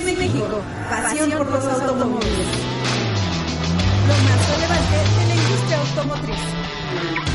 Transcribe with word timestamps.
Gas 0.00 0.16
México, 0.16 0.62
pasión 0.88 1.30
por 1.30 1.52
los 1.52 1.64
automóviles. 1.64 2.46
Lo 4.08 4.14
más 4.24 4.40
relevante 4.48 4.96
de 5.18 5.24
la 5.28 5.34
industria 5.34 5.76
automotriz. 5.78 6.42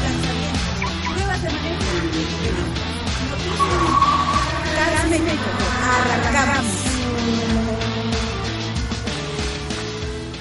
Lanzamientos, 0.02 0.91
pruebas 1.13 1.41
de 1.44 1.49
manejo, 1.52 1.86
noticias. 2.02 2.58
Gas 4.94 5.08
México, 5.09 5.49
arrancamos. 5.84 7.64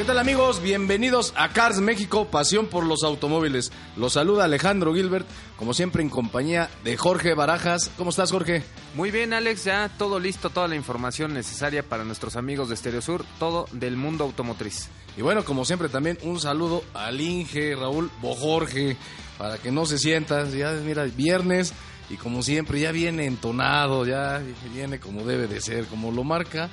¿Qué 0.05 0.09
tal 0.09 0.19
amigos? 0.19 0.61
Bienvenidos 0.61 1.33
a 1.35 1.49
Cars 1.49 1.81
México, 1.81 2.27
pasión 2.27 2.67
por 2.67 2.85
los 2.85 3.03
automóviles. 3.05 3.73
Los 3.97 4.13
saluda 4.13 4.45
Alejandro 4.45 4.93
Gilbert, 4.93 5.27
como 5.57 5.73
siempre 5.73 6.03
en 6.03 6.11
compañía 6.11 6.69
de 6.85 6.99
Jorge 6.99 7.33
Barajas. 7.33 7.91
¿Cómo 7.97 8.11
estás 8.11 8.31
Jorge? 8.31 8.63
Muy 8.97 9.11
bien 9.11 9.33
Alex, 9.33 9.65
ya 9.65 9.89
todo 9.97 10.21
listo, 10.21 10.51
toda 10.51 10.69
la 10.69 10.75
información 10.75 11.33
necesaria 11.33 11.83
para 11.83 12.05
nuestros 12.05 12.37
amigos 12.37 12.69
de 12.69 12.77
Stereo 12.77 13.01
Sur, 13.01 13.25
todo 13.39 13.65
del 13.73 13.97
mundo 13.97 14.25
automotriz. 14.25 14.91
Y 15.17 15.23
bueno, 15.23 15.43
como 15.43 15.65
siempre 15.65 15.89
también 15.89 16.19
un 16.21 16.39
saludo 16.39 16.85
al 16.93 17.19
Inge 17.19 17.75
Raúl 17.75 18.11
Bojorge, 18.21 18.99
para 19.39 19.57
que 19.57 19.73
no 19.73 19.87
se 19.87 19.97
sientan, 19.97 20.53
ya 20.53 20.71
mira, 20.85 21.05
viernes 21.05 21.73
y 22.11 22.17
como 22.17 22.43
siempre 22.43 22.79
ya 22.79 22.93
viene 22.93 23.25
entonado, 23.25 24.05
ya 24.05 24.43
viene 24.71 25.01
como 25.01 25.25
debe 25.25 25.47
de 25.47 25.63
ser, 25.63 25.87
como 25.87 26.11
lo 26.11 26.25
marca 26.25 26.69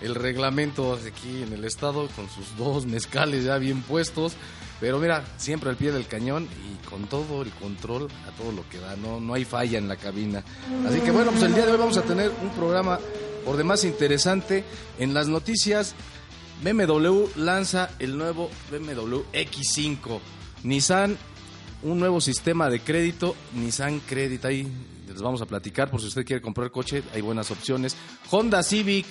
el 0.00 0.14
reglamento 0.14 0.94
aquí 0.94 1.42
en 1.42 1.52
el 1.52 1.64
estado 1.64 2.08
con 2.08 2.28
sus 2.28 2.56
dos 2.56 2.86
mezcales 2.86 3.44
ya 3.44 3.58
bien 3.58 3.82
puestos. 3.82 4.34
Pero 4.80 4.98
mira, 4.98 5.24
siempre 5.36 5.70
al 5.70 5.76
pie 5.76 5.92
del 5.92 6.06
cañón 6.06 6.48
y 6.68 6.86
con 6.88 7.06
todo 7.06 7.42
el 7.42 7.50
control 7.52 8.08
a 8.28 8.36
todo 8.36 8.52
lo 8.52 8.68
que 8.68 8.78
da, 8.78 8.96
no, 8.96 9.20
no 9.20 9.34
hay 9.34 9.44
falla 9.44 9.78
en 9.78 9.88
la 9.88 9.96
cabina. 9.96 10.44
Así 10.86 11.00
que 11.00 11.10
bueno, 11.10 11.30
pues 11.30 11.44
el 11.44 11.54
día 11.54 11.64
de 11.64 11.72
hoy 11.72 11.78
vamos 11.78 11.96
a 11.96 12.02
tener 12.02 12.30
un 12.42 12.50
programa 12.50 12.98
por 13.44 13.56
demás 13.56 13.84
interesante. 13.84 14.64
En 14.98 15.14
las 15.14 15.28
noticias, 15.28 15.94
BMW 16.62 17.26
lanza 17.36 17.90
el 17.98 18.18
nuevo 18.18 18.50
BMW 18.70 19.20
X5. 19.32 20.20
Nissan, 20.64 21.16
un 21.82 21.98
nuevo 21.98 22.20
sistema 22.20 22.68
de 22.68 22.80
crédito, 22.80 23.36
Nissan 23.54 24.00
Credit, 24.00 24.44
ahí 24.44 24.66
les 25.06 25.20
vamos 25.20 25.42
a 25.42 25.46
platicar 25.46 25.90
por 25.90 26.00
si 26.00 26.08
usted 26.08 26.24
quiere 26.24 26.42
comprar 26.42 26.70
coche, 26.70 27.02
hay 27.12 27.20
buenas 27.20 27.50
opciones. 27.50 27.96
Honda 28.30 28.62
Civic, 28.62 29.06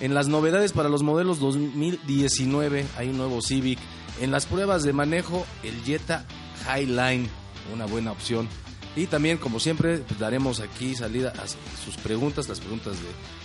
en 0.00 0.14
las 0.14 0.28
novedades 0.28 0.72
para 0.72 0.88
los 0.88 1.02
modelos 1.02 1.40
2019 1.40 2.86
hay 2.98 3.08
un 3.08 3.16
nuevo 3.16 3.40
Civic. 3.40 3.78
En 4.20 4.30
las 4.30 4.46
pruebas 4.46 4.82
de 4.82 4.92
manejo, 4.92 5.46
el 5.62 5.82
Jetta 5.84 6.26
Highline, 6.66 7.28
una 7.72 7.86
buena 7.86 8.12
opción. 8.12 8.48
Y 8.94 9.06
también, 9.06 9.36
como 9.36 9.60
siempre, 9.60 9.98
pues, 9.98 10.18
daremos 10.18 10.60
aquí 10.60 10.94
salida 10.94 11.32
a 11.36 11.46
sus 11.84 11.96
preguntas, 12.02 12.48
las 12.48 12.60
preguntas 12.60 12.96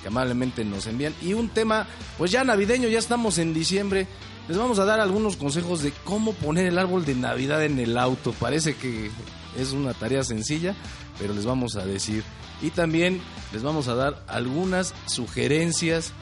que 0.02 0.08
amablemente 0.08 0.64
nos 0.64 0.88
envían. 0.88 1.14
Y 1.22 1.34
un 1.34 1.50
tema, 1.50 1.88
pues 2.18 2.32
ya 2.32 2.44
navideño, 2.46 2.88
ya 2.88 3.00
estamos 3.00 3.38
en 3.38 3.54
diciembre. 3.54 4.08
Les 4.48 4.58
vamos 4.58 4.80
a 4.80 4.86
dar 4.86 5.02
algunos 5.02 5.36
consejos 5.36 5.82
de 5.82 5.92
cómo 6.06 6.34
poner 6.34 6.66
el 6.66 6.78
árbol 6.78 7.06
de 7.06 7.16
Navidad 7.16 7.64
en 7.64 7.80
el 7.80 7.98
auto. 7.98 8.34
Parece 8.34 8.76
que 8.76 9.11
es 9.58 9.73
una 9.73 9.94
tarea 9.94 10.23
sencilla, 10.23 10.73
pero 11.20 11.34
les 11.34 11.45
vamos 11.45 11.76
a 11.76 11.86
decir. 11.86 12.23
Y 12.61 12.70
también 12.70 13.20
les 13.52 13.61
vamos 13.61 13.90
a 13.90 13.95
dar 13.95 14.23
algunas 14.28 14.94
sugerencias 15.06 16.14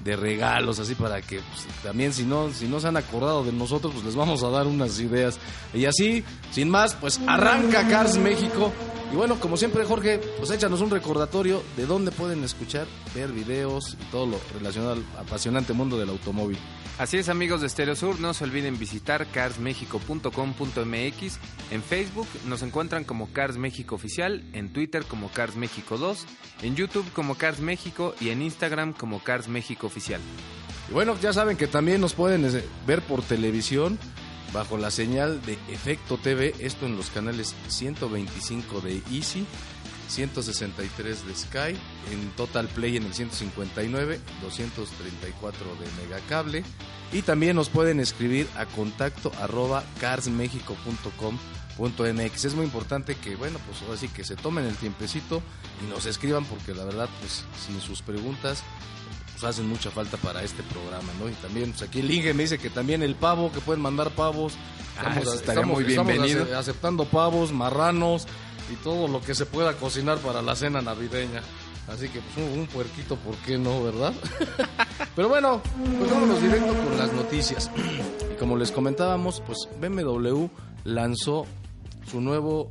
de 0.00 0.16
regalos, 0.16 0.78
así 0.78 0.94
para 0.94 1.20
que 1.20 1.40
pues, 1.40 1.66
también 1.82 2.12
si 2.12 2.24
no, 2.24 2.52
si 2.52 2.66
no 2.66 2.80
se 2.80 2.88
han 2.88 2.96
acordado 2.96 3.44
de 3.44 3.52
nosotros, 3.52 3.92
pues 3.92 4.04
les 4.04 4.14
vamos 4.14 4.42
a 4.42 4.48
dar 4.48 4.66
unas 4.66 4.98
ideas. 5.00 5.38
Y 5.74 5.84
así, 5.86 6.24
sin 6.50 6.70
más, 6.70 6.94
pues 6.94 7.20
arranca 7.26 7.86
Cars 7.88 8.16
México. 8.18 8.72
Y 9.10 9.16
bueno, 9.16 9.40
como 9.40 9.56
siempre, 9.56 9.84
Jorge, 9.84 10.20
pues 10.36 10.50
échanos 10.50 10.82
un 10.82 10.90
recordatorio 10.90 11.62
de 11.76 11.86
dónde 11.86 12.10
pueden 12.10 12.44
escuchar, 12.44 12.86
ver 13.14 13.32
videos 13.32 13.94
y 13.94 14.04
todo 14.10 14.26
lo 14.26 14.38
relacionado 14.52 14.92
al 14.92 15.02
apasionante 15.18 15.72
mundo 15.72 15.98
del 15.98 16.10
automóvil. 16.10 16.58
Así 16.98 17.16
es 17.16 17.30
amigos 17.30 17.62
de 17.62 17.68
Stereo 17.68 17.96
Sur, 17.96 18.20
no 18.20 18.34
se 18.34 18.44
olviden 18.44 18.78
visitar 18.78 19.26
carsmexico.com.mx. 19.28 21.38
En 21.70 21.82
Facebook 21.82 22.28
nos 22.46 22.62
encuentran 22.62 23.04
como 23.04 23.32
Cars 23.32 23.56
México 23.56 23.94
Oficial, 23.94 24.44
en 24.52 24.72
Twitter 24.72 25.04
como 25.04 25.30
Cars 25.30 25.56
México 25.56 25.96
2, 25.96 26.26
en 26.62 26.76
YouTube 26.76 27.10
como 27.14 27.36
Cars 27.36 27.60
México 27.60 28.14
y 28.20 28.28
en 28.28 28.42
Instagram 28.42 28.92
como 28.92 29.22
Cars 29.22 29.48
México 29.48 29.86
Oficial. 29.86 30.20
Y 30.90 30.92
bueno, 30.92 31.16
ya 31.22 31.32
saben 31.32 31.56
que 31.56 31.66
también 31.66 32.00
nos 32.00 32.14
pueden 32.14 32.44
eh, 32.44 32.64
ver 32.86 33.00
por 33.02 33.22
televisión 33.22 33.98
bajo 34.52 34.76
la 34.76 34.90
señal 34.90 35.40
de 35.42 35.54
Efecto 35.68 36.18
TV, 36.18 36.54
esto 36.58 36.86
en 36.86 36.96
los 36.96 37.10
canales 37.10 37.54
125 37.68 38.80
de 38.80 39.00
Easy, 39.12 39.46
163 40.08 41.26
de 41.26 41.34
Sky, 41.34 41.76
en 42.12 42.30
Total 42.36 42.66
Play 42.68 42.96
en 42.96 43.04
el 43.04 43.14
159, 43.14 44.20
234 44.42 45.76
de 45.76 46.02
Megacable 46.02 46.64
y 47.12 47.22
también 47.22 47.56
nos 47.56 47.68
pueden 47.68 48.00
escribir 48.00 48.48
a 48.56 48.64
contacto 48.66 49.30
arroba 49.40 49.84
carsmexico.com.mx. 50.00 52.44
Es 52.44 52.54
muy 52.54 52.64
importante 52.64 53.14
que, 53.16 53.36
bueno, 53.36 53.60
pues 53.66 53.80
ahora 53.82 53.96
sí 53.96 54.08
que 54.08 54.24
se 54.24 54.34
tomen 54.36 54.66
el 54.66 54.76
tiempecito 54.76 55.42
y 55.84 55.90
nos 55.90 56.06
escriban 56.06 56.44
porque 56.44 56.74
la 56.74 56.84
verdad, 56.84 57.08
pues 57.20 57.44
sin 57.66 57.80
sus 57.80 58.02
preguntas 58.02 58.62
pues 59.40 59.44
hacen 59.44 59.68
mucha 59.68 59.90
falta 59.90 60.16
para 60.16 60.42
este 60.42 60.62
programa, 60.64 61.08
¿no? 61.20 61.28
Y 61.28 61.32
también, 61.34 61.70
pues 61.70 61.82
aquí 61.82 62.00
el 62.00 62.10
Inge 62.10 62.34
me 62.34 62.42
dice 62.44 62.58
que 62.58 62.70
también 62.70 63.02
el 63.02 63.14
pavo, 63.14 63.52
que 63.52 63.60
pueden 63.60 63.82
mandar 63.82 64.10
pavos. 64.10 64.54
Ah, 64.98 65.16
eso 65.20 65.34
estaría 65.34 65.64
muy 65.64 65.84
bienvenido. 65.84 66.42
ace- 66.44 66.54
aceptando 66.54 67.04
pavos, 67.04 67.52
marranos 67.52 68.26
y 68.72 68.74
todo 68.82 69.06
lo 69.08 69.20
que 69.20 69.34
se 69.34 69.46
pueda 69.46 69.74
cocinar 69.74 70.18
para 70.18 70.42
la 70.42 70.56
cena 70.56 70.80
navideña. 70.82 71.42
Así 71.86 72.08
que 72.08 72.20
pues 72.20 72.46
un, 72.46 72.58
un 72.60 72.66
puerquito, 72.66 73.16
¿por 73.16 73.34
qué 73.36 73.56
no, 73.58 73.82
verdad? 73.82 74.12
Pero 75.16 75.28
bueno, 75.28 75.62
pues 75.98 76.10
vámonos 76.10 76.42
directo 76.42 76.74
con 76.74 76.98
las 76.98 77.12
noticias. 77.12 77.70
Y 78.32 78.36
como 78.38 78.56
les 78.56 78.70
comentábamos, 78.72 79.42
pues 79.46 79.68
BMW 79.80 80.46
lanzó 80.84 81.46
su 82.10 82.20
nuevo 82.20 82.68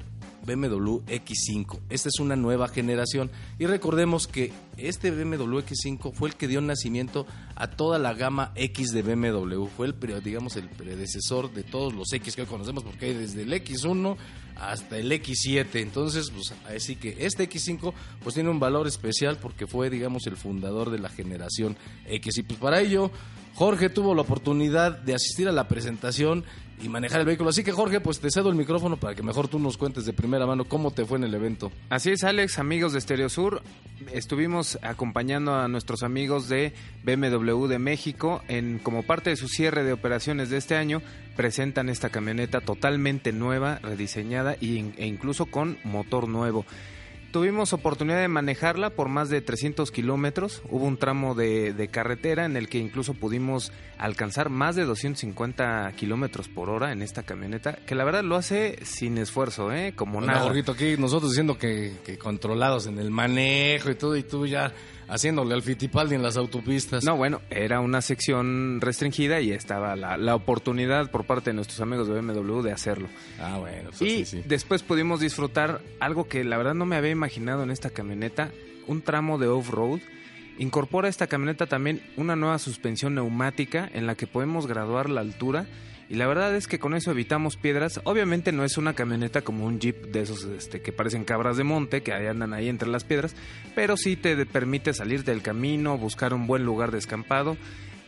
BMW 0.48 1.02
X5. 1.06 1.80
Esta 1.90 2.08
es 2.08 2.20
una 2.20 2.38
nueva 2.38 2.70
generación 2.70 3.30
y 3.60 3.66
recordemos 3.66 4.28
que 4.28 4.54
este 4.78 5.12
BMW 5.12 5.60
X5 5.60 6.14
fue 6.14 6.30
el 6.30 6.36
que 6.36 6.48
dio 6.48 6.62
nacimiento 6.62 7.28
a 7.56 7.68
toda 7.68 8.00
la 8.00 8.14
gama 8.14 8.54
X 8.56 8.92
de 8.94 9.02
BMW. 9.02 9.66
Fue 9.66 9.88
el, 9.88 10.24
digamos, 10.24 10.56
el 10.56 10.70
predecesor 10.70 11.54
de 11.54 11.64
todos 11.64 11.94
los 11.94 12.14
X 12.14 12.36
que 12.36 12.44
hoy 12.44 12.48
conocemos 12.48 12.84
porque 12.84 13.08
hay 13.08 13.14
desde 13.14 13.42
el 13.42 13.52
X1 13.52 14.16
hasta 14.56 14.98
el 14.98 15.12
X7. 15.12 15.68
Entonces, 15.74 16.32
pues 16.32 16.54
así 16.74 16.96
que 16.96 17.18
este 17.20 17.50
X5 17.50 17.94
pues 18.24 18.36
tiene 18.36 18.50
un 18.50 18.60
valor 18.60 18.88
especial 18.88 19.38
porque 19.38 19.68
fue, 19.68 19.90
digamos, 19.90 20.26
el 20.28 20.38
fundador 20.38 20.90
de 20.92 21.00
la 21.00 21.10
generación 21.10 21.76
X. 22.08 22.38
Y 22.38 22.44
pues 22.44 22.60
para 22.60 22.80
ello, 22.80 23.12
Jorge 23.56 23.90
tuvo 23.90 24.16
la 24.16 24.22
oportunidad 24.22 24.98
de 25.00 25.16
asistir 25.16 25.48
a 25.50 25.52
la 25.52 25.68
presentación 25.68 26.46
y 26.82 26.90
manejar 26.90 27.22
el 27.22 27.26
vehículo. 27.26 27.50
Así 27.50 27.64
que 27.64 27.72
Jorge, 27.72 28.00
pues 28.00 28.20
te 28.20 28.30
cedo 28.30 28.50
el 28.50 28.56
micrófono 28.56 28.98
para 28.98 29.16
que 29.16 29.24
mejor 29.24 29.48
tú 29.48 29.60
nos 29.60 29.78
cuentes 29.78 30.06
de 30.06 30.14
primera 30.14 30.46
mano 30.46 30.66
cómo 30.66 30.92
te 30.92 31.06
fue 31.06 31.18
en 31.18 31.24
el 31.24 31.34
evento. 31.34 31.72
Así 31.90 32.12
es, 32.12 32.24
Alex, 32.24 32.60
amigos 32.60 32.94
de 32.94 33.02
Stereo 33.02 33.30
Sur. 33.30 33.62
Estuvimos 34.12 34.78
acompañando 34.82 35.56
a 35.56 35.68
nuestros 35.68 36.04
amigos 36.04 36.50
de 36.50 36.74
BMW 37.04 37.66
de 37.68 37.80
México 37.80 38.42
en 38.48 38.80
como 38.80 39.04
parte 39.04 39.32
de 39.32 39.36
su 39.36 39.48
cierre 39.48 39.84
de 39.84 39.94
operaciones 39.94 40.50
de 40.50 40.58
este 40.58 40.76
año. 40.76 41.02
Presentan 41.36 41.90
esta 41.90 42.10
camioneta 42.10 42.62
totalmente 42.62 43.32
nueva, 43.32 43.80
rediseñada 43.82 44.54
e 44.54 45.06
incluso 45.06 45.46
con 45.48 45.78
motor 45.84 46.28
nuevo. 46.28 46.66
Tuvimos 47.38 47.72
oportunidad 47.72 48.20
de 48.20 48.28
manejarla 48.30 48.90
por 48.90 49.10
más 49.10 49.30
de 49.30 49.42
300 49.42 49.92
kilómetros. 49.92 50.64
Hubo 50.72 50.86
un 50.88 50.98
tramo 50.98 51.36
de, 51.36 51.72
de 51.72 51.88
carretera 51.88 52.46
en 52.46 52.58
el 52.58 52.68
que 52.68 52.80
incluso 52.80 53.14
pudimos 53.14 53.72
alcanzar 54.00 54.50
más 54.50 54.76
de 54.76 54.86
250 54.86 55.92
kilómetros 55.96 56.48
por 56.48 56.72
hora 56.72 56.92
en 56.92 57.04
esta 57.04 57.22
camioneta, 57.22 57.78
que 57.86 57.94
la 57.94 58.06
verdad 58.06 58.24
lo 58.24 58.38
hace 58.38 58.84
sin 58.84 59.20
esfuerzo, 59.20 59.72
¿eh? 59.72 59.94
Como 59.96 60.14
Bueno, 60.14 60.34
nada. 60.34 60.46
Jorgito, 60.46 60.72
aquí 60.72 60.96
nosotros 60.98 61.30
diciendo 61.30 61.60
que, 61.60 61.98
que 62.04 62.18
controlados 62.18 62.88
en 62.88 62.98
el 62.98 63.12
manejo 63.12 63.92
y 63.92 63.96
todo, 63.96 64.18
y 64.18 64.24
tú 64.24 64.48
ya 64.48 64.74
haciéndole 65.08 65.54
al 65.54 65.62
Fittipaldi 65.62 66.16
en 66.16 66.24
las 66.24 66.38
autopistas. 66.38 67.04
No, 67.04 67.16
bueno, 67.16 67.42
era 67.50 67.80
una 67.80 68.02
sección 68.02 68.80
restringida 68.82 69.42
y 69.42 69.52
estaba 69.52 69.96
la, 69.96 70.18
la 70.18 70.36
oportunidad 70.36 71.12
por 71.12 71.26
parte 71.26 71.52
de 71.52 71.56
nuestros 71.56 71.82
amigos 71.82 72.08
de 72.08 72.20
BMW 72.20 72.62
de 72.62 72.72
hacerlo. 72.72 73.08
Ah, 73.40 73.58
bueno, 73.58 73.90
pues 73.90 74.02
y 74.02 74.26
sí, 74.26 74.26
sí. 74.26 74.44
después 74.46 74.84
pudimos 74.84 75.20
disfrutar 75.20 75.82
algo 76.00 76.28
que 76.28 76.44
la 76.44 76.58
verdad 76.58 76.74
no 76.74 76.86
me 76.86 76.96
había 76.96 77.12
imaginado 77.12 77.64
en 77.64 77.72
esta 77.72 77.90
camioneta, 77.90 78.52
un 78.88 79.02
tramo 79.02 79.38
de 79.38 79.48
off-road 79.48 80.00
Incorpora 80.60 81.08
esta 81.08 81.28
camioneta 81.28 81.68
también 81.68 82.02
una 82.16 82.36
nueva 82.36 82.58
suspensión 82.58 83.14
neumática 83.16 83.90
en 83.94 84.08
la 84.08 84.16
que 84.16 84.26
podemos 84.26 84.66
graduar 84.66 85.10
la 85.10 85.22
altura 85.22 85.68
y 86.10 86.16
la 86.16 86.28
verdad 86.28 86.56
es 86.56 86.68
que 86.68 86.80
con 86.80 86.94
eso 86.94 87.12
evitamos 87.12 87.58
piedras. 87.58 88.00
Obviamente 88.06 88.52
no 88.52 88.64
es 88.64 88.78
una 88.78 88.94
camioneta 88.94 89.42
como 89.42 89.66
un 89.66 89.80
jeep 89.80 90.08
de 90.08 90.22
esos 90.22 90.46
este, 90.46 90.82
que 90.82 90.94
parecen 90.94 91.26
cabras 91.26 91.58
de 91.58 91.64
monte, 91.64 92.02
que 92.02 92.14
andan 92.14 92.54
ahí 92.54 92.70
entre 92.70 92.88
las 92.88 93.04
piedras, 93.04 93.36
pero 93.76 93.98
sí 93.98 94.16
te 94.16 94.46
permite 94.46 94.94
salir 94.94 95.24
del 95.24 95.42
camino, 95.42 95.98
buscar 95.98 96.34
un 96.34 96.48
buen 96.48 96.64
lugar 96.64 96.92
de 96.92 97.00
escampado 97.00 97.58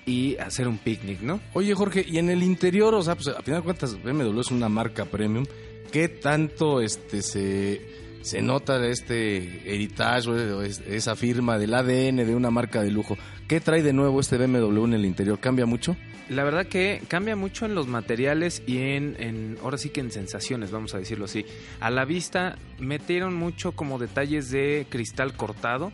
y 0.06 0.38
hacer 0.38 0.68
un 0.68 0.78
picnic, 0.78 1.22
¿no? 1.22 1.42
Oye, 1.54 1.74
Jorge, 1.76 2.06
y 2.08 2.18
en 2.18 2.30
el 2.30 2.42
interior, 2.42 2.94
o 2.96 3.02
sea, 3.02 3.16
pues 3.16 3.28
a 3.28 3.42
final 3.42 3.62
de 3.62 3.66
cuentas, 3.66 4.02
BMW 4.02 4.40
es 4.40 4.52
una 4.52 4.70
marca 4.70 5.06
premium. 5.06 5.46
¿Qué 5.92 6.08
tanto 6.08 6.82
este 6.82 7.22
se, 7.22 7.82
se 8.22 8.42
nota 8.42 8.86
este 8.88 9.72
heritage 9.72 10.30
o 10.30 10.62
esa 10.62 11.16
firma 11.16 11.58
del 11.58 11.74
ADN 11.74 12.18
de 12.18 12.36
una 12.36 12.50
marca 12.50 12.82
de 12.82 12.92
lujo? 12.92 13.18
¿Qué 13.48 13.60
trae 13.60 13.84
de 13.84 13.92
nuevo 13.92 14.20
este 14.20 14.38
BMW 14.38 14.86
en 14.86 14.94
el 14.94 15.06
interior? 15.06 15.40
¿Cambia 15.40 15.66
mucho? 15.66 15.98
La 16.30 16.44
verdad 16.44 16.68
que 16.68 17.02
cambia 17.08 17.36
mucho 17.36 17.66
en 17.66 17.74
los 17.74 17.88
materiales 17.88 18.62
y 18.68 18.78
en, 18.78 19.16
en, 19.20 19.58
ahora 19.64 19.80
sí 19.80 19.90
que 19.90 20.00
en 20.00 20.12
sensaciones, 20.12 20.70
vamos 20.70 20.94
a 20.94 21.00
decirlo 21.00 21.26
así. 21.26 21.44
A 21.80 21.90
la 21.90 22.06
vista 22.06 22.56
metieron 22.78 23.34
mucho 23.34 23.72
como 23.72 23.98
detalles 23.98 24.52
de 24.52 24.86
cristal 24.90 25.34
cortado. 25.34 25.92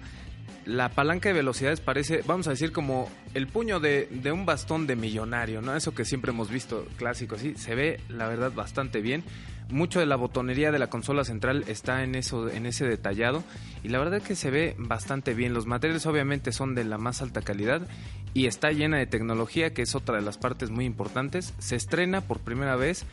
La 0.65 0.89
palanca 0.89 1.29
de 1.29 1.35
velocidades 1.35 1.79
parece, 1.79 2.21
vamos 2.25 2.47
a 2.47 2.49
decir, 2.49 2.73
como 2.73 3.09
el 3.33 3.47
puño 3.47 3.79
de, 3.79 4.07
de 4.11 4.31
un 4.33 4.45
bastón 4.45 4.87
de 4.87 4.97
millonario, 4.97 5.61
¿no? 5.61 5.75
Eso 5.75 5.95
que 5.95 6.03
siempre 6.03 6.31
hemos 6.31 6.49
visto 6.49 6.85
clásico, 6.97 7.35
así. 7.35 7.55
Se 7.55 7.73
ve, 7.73 8.01
la 8.09 8.27
verdad, 8.27 8.51
bastante 8.51 8.99
bien 8.99 9.23
mucho 9.69 9.99
de 9.99 10.05
la 10.05 10.15
botonería 10.15 10.71
de 10.71 10.79
la 10.79 10.87
consola 10.87 11.23
central 11.23 11.63
está 11.67 12.03
en 12.03 12.15
eso 12.15 12.49
en 12.49 12.65
ese 12.65 12.85
detallado. 12.85 13.43
Y 13.83 13.89
la 13.89 13.99
verdad 13.99 14.21
que 14.21 14.35
se 14.35 14.51
ve 14.51 14.75
bastante 14.77 15.33
bien. 15.33 15.53
Los 15.53 15.65
materiales 15.65 16.05
obviamente 16.05 16.51
son 16.51 16.75
de 16.75 16.83
la 16.83 16.97
más 16.97 17.21
alta 17.21 17.41
calidad 17.41 17.87
y 18.33 18.47
está 18.47 18.71
llena 18.71 18.97
de 18.97 19.07
tecnología 19.07 19.73
que 19.73 19.81
es 19.81 19.95
otra 19.95 20.17
de 20.17 20.21
las 20.21 20.37
partes 20.37 20.69
muy 20.69 20.85
importantes. 20.85 21.53
Se 21.59 21.75
estrena 21.75 22.21
por 22.21 22.39
primera 22.39 22.75
vez 22.75 23.05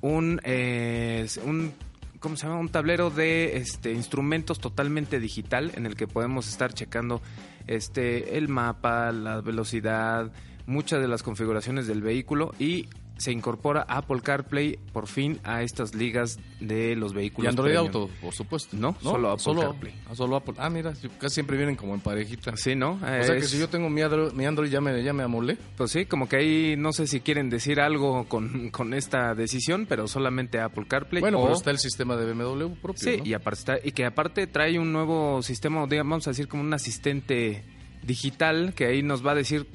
un 0.00 0.40
eh, 0.44 1.26
un 1.44 1.72
¿cómo 2.20 2.36
se 2.36 2.46
llama? 2.46 2.58
Un 2.58 2.68
tablero 2.68 3.10
de 3.10 3.56
este, 3.56 3.92
instrumentos 3.92 4.58
totalmente 4.58 5.20
digital 5.20 5.72
en 5.74 5.86
el 5.86 5.94
que 5.94 6.06
podemos 6.06 6.48
estar 6.48 6.72
checando 6.72 7.20
este, 7.66 8.36
el 8.38 8.48
mapa, 8.48 9.12
la 9.12 9.40
velocidad, 9.40 10.32
muchas 10.66 11.00
de 11.00 11.08
las 11.08 11.22
configuraciones 11.22 11.86
del 11.86 12.02
vehículo 12.02 12.54
y 12.58 12.88
se 13.18 13.32
incorpora 13.32 13.82
Apple 13.88 14.20
CarPlay 14.22 14.78
por 14.92 15.06
fin 15.06 15.40
a 15.44 15.62
estas 15.62 15.94
ligas 15.94 16.38
de 16.60 16.96
los 16.96 17.12
vehículos. 17.12 17.46
Y 17.46 17.48
Android 17.48 17.76
Auto, 17.76 18.08
por 18.22 18.32
supuesto. 18.32 18.76
¿No? 18.76 18.96
Solo 19.02 19.30
Apple 19.32 19.54
CarPlay. 19.54 19.94
Ah, 20.08 20.14
solo 20.14 20.36
Apple. 20.36 20.54
Ah, 20.58 20.70
mira, 20.70 20.92
casi 21.18 21.34
siempre 21.34 21.56
vienen 21.56 21.76
como 21.76 21.94
en 21.94 22.00
parejita. 22.00 22.56
Sí, 22.56 22.74
¿no? 22.74 22.92
o 22.92 22.98
sea 23.00 23.34
que 23.34 23.42
si 23.42 23.58
yo 23.58 23.68
tengo 23.68 23.90
mi 23.90 24.02
Android, 24.02 24.32
mi 24.32 24.46
Android 24.46 24.70
ya, 24.70 24.80
me, 24.80 25.02
ya 25.02 25.12
me 25.12 25.24
amolé. 25.24 25.58
Pues 25.76 25.90
sí, 25.90 26.06
como 26.06 26.28
que 26.28 26.36
ahí 26.36 26.76
no 26.76 26.92
sé 26.92 27.06
si 27.06 27.20
quieren 27.20 27.50
decir 27.50 27.80
algo 27.80 28.24
con, 28.24 28.70
con 28.70 28.94
esta 28.94 29.34
decisión, 29.34 29.86
pero 29.88 30.08
solamente 30.08 30.60
Apple 30.60 30.86
CarPlay. 30.86 31.20
Bueno, 31.20 31.42
pero 31.42 31.54
está 31.54 31.70
el 31.70 31.78
sistema 31.78 32.16
de 32.16 32.32
BMW 32.32 32.74
propio. 32.80 33.02
Sí, 33.02 33.20
y, 33.24 33.34
aparte 33.34 33.58
está, 33.58 33.78
y 33.82 33.92
que 33.92 34.04
aparte 34.04 34.46
trae 34.46 34.78
un 34.78 34.92
nuevo 34.92 35.42
sistema, 35.42 35.86
digamos, 35.86 36.10
vamos 36.10 36.26
a 36.26 36.30
decir 36.30 36.48
como 36.48 36.62
un 36.62 36.72
asistente 36.72 37.64
digital 38.02 38.72
que 38.74 38.86
ahí 38.86 39.02
nos 39.02 39.26
va 39.26 39.32
a 39.32 39.34
decir 39.34 39.66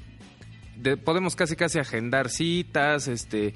podemos 1.03 1.35
casi 1.35 1.55
casi 1.55 1.79
agendar 1.79 2.29
citas, 2.29 3.07
este 3.07 3.53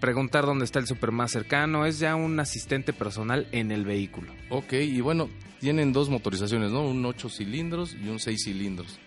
preguntar 0.00 0.44
dónde 0.44 0.64
está 0.64 0.78
el 0.78 0.86
super 0.86 1.10
más 1.10 1.32
cercano, 1.32 1.86
es 1.86 1.98
ya 1.98 2.16
un 2.16 2.38
asistente 2.38 2.92
personal 2.92 3.48
en 3.52 3.72
el 3.72 3.84
vehículo. 3.84 4.32
Ok, 4.50 4.74
y 4.74 5.00
bueno, 5.00 5.28
tienen 5.60 5.92
dos 5.92 6.10
motorizaciones, 6.10 6.70
¿no? 6.70 6.82
Un 6.82 7.04
8 7.04 7.28
cilindros 7.28 7.94
y 7.94 8.08
un 8.08 8.18
6 8.18 8.44
cilindros. 8.44 8.98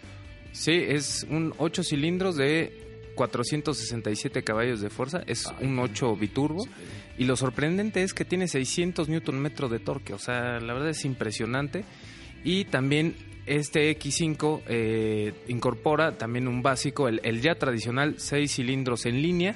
Sí, 0.51 0.71
es 0.73 1.27
un 1.29 1.53
8 1.57 1.83
cilindros 1.83 2.35
de 2.35 3.11
467 3.15 4.43
caballos 4.43 4.81
de 4.81 4.89
fuerza, 4.89 5.21
es 5.27 5.45
un 5.61 5.77
8 5.77 6.15
biturbo. 6.15 6.65
Y 7.17 7.25
lo 7.25 7.35
sorprendente 7.35 8.01
es 8.01 8.13
que 8.13 8.23
tiene 8.23 8.47
600 8.47 9.09
Nm 9.09 9.69
de 9.69 9.79
torque, 9.79 10.13
o 10.13 10.17
sea, 10.17 10.59
la 10.59 10.73
verdad 10.73 10.89
es 10.89 11.03
impresionante. 11.03 11.83
Y 12.43 12.65
también 12.65 13.15
este 13.45 13.97
X5 13.97 14.61
eh, 14.67 15.33
incorpora 15.47 16.17
también 16.17 16.47
un 16.47 16.61
básico, 16.61 17.07
el, 17.07 17.41
ya 17.41 17.55
tradicional 17.55 18.15
6 18.17 18.51
cilindros 18.51 19.05
en 19.05 19.21
línea, 19.21 19.55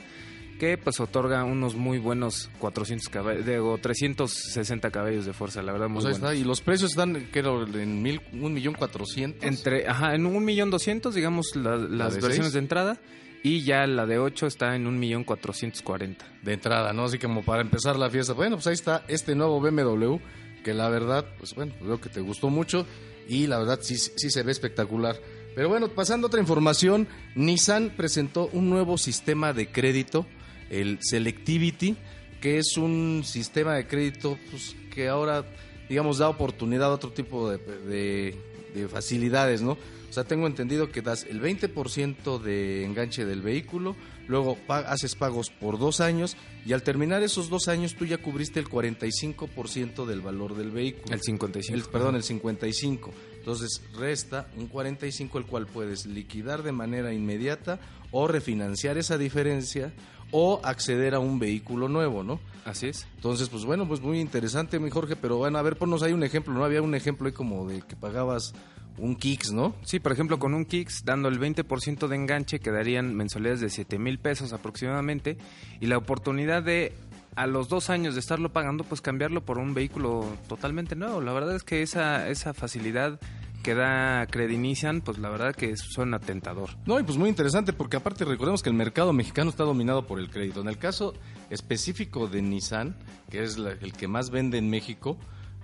que 0.59 0.77
pues 0.77 0.99
otorga 0.99 1.43
unos 1.43 1.75
muy 1.75 1.99
buenos 1.99 2.49
400 2.59 3.09
caballos, 3.09 3.45
o 3.61 3.77
360 3.77 4.89
caballos 4.91 5.25
de 5.25 5.33
fuerza, 5.33 5.61
la 5.61 5.73
verdad 5.73 5.89
muy 5.89 6.01
pues 6.01 6.39
Y 6.39 6.43
los 6.43 6.61
precios 6.61 6.91
están, 6.91 7.27
que 7.31 7.39
en 7.39 8.01
mil, 8.01 8.21
un 8.33 8.53
millón 8.53 8.73
cuatrocientos. 8.73 9.43
Entre, 9.43 9.87
ajá, 9.87 10.15
en 10.15 10.25
un 10.25 10.43
millón 10.43 10.71
doscientos, 10.71 11.15
digamos, 11.15 11.55
las 11.55 12.19
versiones 12.21 12.53
de 12.53 12.59
entrada. 12.59 12.99
Y 13.45 13.63
ya 13.63 13.85
la 13.87 14.05
de 14.05 14.19
8 14.19 14.47
está 14.47 14.73
en 14.73 14.87
un 14.87 14.97
millón 14.97 15.25
cuatrocientos 15.25 15.81
cuarenta. 15.81 16.25
De 16.43 16.53
entrada, 16.53 16.93
¿no? 16.93 17.03
Así 17.03 17.19
como 17.19 17.43
para 17.43 17.61
empezar 17.61 17.97
la 17.97 18.09
fiesta. 18.09 18.31
Bueno, 18.31 18.55
pues 18.55 18.67
ahí 18.67 18.73
está 18.73 19.03
este 19.09 19.35
nuevo 19.35 19.59
BMW, 19.59 20.15
que 20.63 20.73
la 20.73 20.89
verdad, 20.89 21.25
pues 21.37 21.53
bueno, 21.53 21.73
veo 21.81 21.99
que 21.99 22.09
te 22.09 22.21
gustó 22.21 22.49
mucho 22.49 22.85
y 23.27 23.47
la 23.47 23.59
verdad 23.59 23.79
sí, 23.81 23.97
sí 23.97 24.29
se 24.29 24.43
ve 24.43 24.51
espectacular. 24.51 25.19
Pero 25.55 25.69
bueno, 25.69 25.89
pasando 25.89 26.25
a 26.25 26.29
otra 26.29 26.39
información, 26.39 27.07
Nissan 27.35 27.93
presentó 27.95 28.49
un 28.53 28.69
nuevo 28.69 28.97
sistema 28.97 29.53
de 29.53 29.71
crédito, 29.71 30.25
el 30.69 30.97
Selectivity, 31.01 31.95
que 32.41 32.57
es 32.57 32.77
un 32.77 33.23
sistema 33.23 33.75
de 33.75 33.87
crédito 33.87 34.37
pues, 34.49 34.75
que 34.93 35.09
ahora, 35.09 35.45
digamos, 35.89 36.17
da 36.17 36.29
oportunidad 36.29 36.91
a 36.91 36.95
otro 36.95 37.11
tipo 37.11 37.51
de, 37.51 38.35
de 38.73 38.87
facilidades, 38.87 39.61
¿no? 39.61 39.77
O 40.13 40.15
sea, 40.15 40.25
tengo 40.25 40.45
entendido 40.45 40.91
que 40.91 41.01
das 41.01 41.23
el 41.23 41.41
20% 41.41 42.39
de 42.39 42.85
enganche 42.85 43.25
del 43.25 43.41
vehículo, 43.41 43.95
luego 44.27 44.59
haces 44.67 45.15
pagos 45.15 45.49
por 45.49 45.79
dos 45.79 46.01
años 46.01 46.37
y 46.67 46.73
al 46.73 46.83
terminar 46.83 47.23
esos 47.23 47.49
dos 47.49 47.67
años 47.67 47.95
tú 47.95 48.05
ya 48.05 48.19
cubriste 48.19 48.59
el 48.59 48.69
45% 48.69 50.05
del 50.05 50.21
valor 50.21 50.55
del 50.55 50.69
vehículo. 50.69 51.15
El 51.15 51.19
55. 51.19 51.89
perdón, 51.89 52.13
el 52.13 52.21
55. 52.21 53.11
Entonces 53.39 53.81
resta 53.97 54.47
un 54.55 54.67
45 54.67 55.39
el 55.39 55.47
cual 55.47 55.65
puedes 55.65 56.05
liquidar 56.05 56.61
de 56.61 56.73
manera 56.73 57.11
inmediata 57.11 57.79
o 58.11 58.27
refinanciar 58.27 58.99
esa 58.99 59.17
diferencia 59.17 59.93
o 60.29 60.61
acceder 60.63 61.15
a 61.15 61.19
un 61.19 61.39
vehículo 61.39 61.89
nuevo, 61.89 62.21
¿no? 62.21 62.39
Así 62.65 62.85
es. 62.85 63.07
Entonces, 63.15 63.49
pues 63.49 63.65
bueno, 63.65 63.87
pues 63.87 63.99
muy 63.99 64.19
interesante, 64.19 64.77
mi 64.77 64.91
Jorge, 64.91 65.15
pero 65.15 65.37
bueno, 65.37 65.57
a 65.57 65.63
ver, 65.63 65.75
ponnos 65.75 66.03
ahí 66.03 66.13
un 66.13 66.23
ejemplo, 66.23 66.53
¿no? 66.53 66.63
Había 66.63 66.83
un 66.83 66.93
ejemplo 66.93 67.25
ahí 67.25 67.33
como 67.33 67.67
de 67.67 67.81
que 67.81 67.95
pagabas 67.95 68.53
un 68.97 69.15
Kicks, 69.15 69.51
¿no? 69.51 69.75
Sí, 69.83 69.99
por 69.99 70.11
ejemplo, 70.11 70.39
con 70.39 70.53
un 70.53 70.65
Kicks, 70.65 71.03
dando 71.05 71.29
el 71.29 71.39
20% 71.39 72.07
de 72.07 72.15
enganche, 72.15 72.59
quedarían 72.59 73.15
mensualidades 73.15 73.61
de 73.61 73.69
7 73.69 73.97
mil 73.99 74.19
pesos 74.19 74.53
aproximadamente, 74.53 75.37
y 75.79 75.87
la 75.87 75.97
oportunidad 75.97 76.63
de 76.63 76.93
a 77.35 77.47
los 77.47 77.67
dos 77.67 77.89
años 77.89 78.13
de 78.13 78.19
estarlo 78.19 78.49
pagando, 78.49 78.83
pues 78.83 79.01
cambiarlo 79.01 79.43
por 79.43 79.57
un 79.57 79.73
vehículo 79.73 80.25
totalmente 80.47 80.95
nuevo. 80.95 81.21
La 81.21 81.33
verdad 81.33 81.55
es 81.55 81.63
que 81.63 81.81
esa, 81.81 82.29
esa 82.29 82.53
facilidad 82.53 83.19
que 83.63 83.73
da 83.73 84.27
Credinician, 84.27 85.01
pues 85.01 85.17
la 85.17 85.29
verdad 85.29 85.55
que 85.55 85.75
suena 85.77 86.19
tentador. 86.19 86.71
No, 86.85 86.99
y 86.99 87.03
pues 87.03 87.17
muy 87.17 87.29
interesante 87.29 87.71
porque 87.71 87.97
aparte 87.97 88.25
recordemos 88.25 88.61
que 88.61 88.69
el 88.69 88.75
mercado 88.75 89.13
mexicano 89.13 89.49
está 89.49 89.63
dominado 89.63 90.05
por 90.05 90.19
el 90.19 90.29
crédito. 90.29 90.61
En 90.61 90.67
el 90.67 90.77
caso 90.77 91.13
específico 91.49 92.27
de 92.27 92.41
Nissan, 92.41 92.95
que 93.31 93.41
es 93.41 93.57
el 93.57 93.93
que 93.93 94.07
más 94.07 94.29
vende 94.29 94.57
en 94.57 94.69
México, 94.69 95.17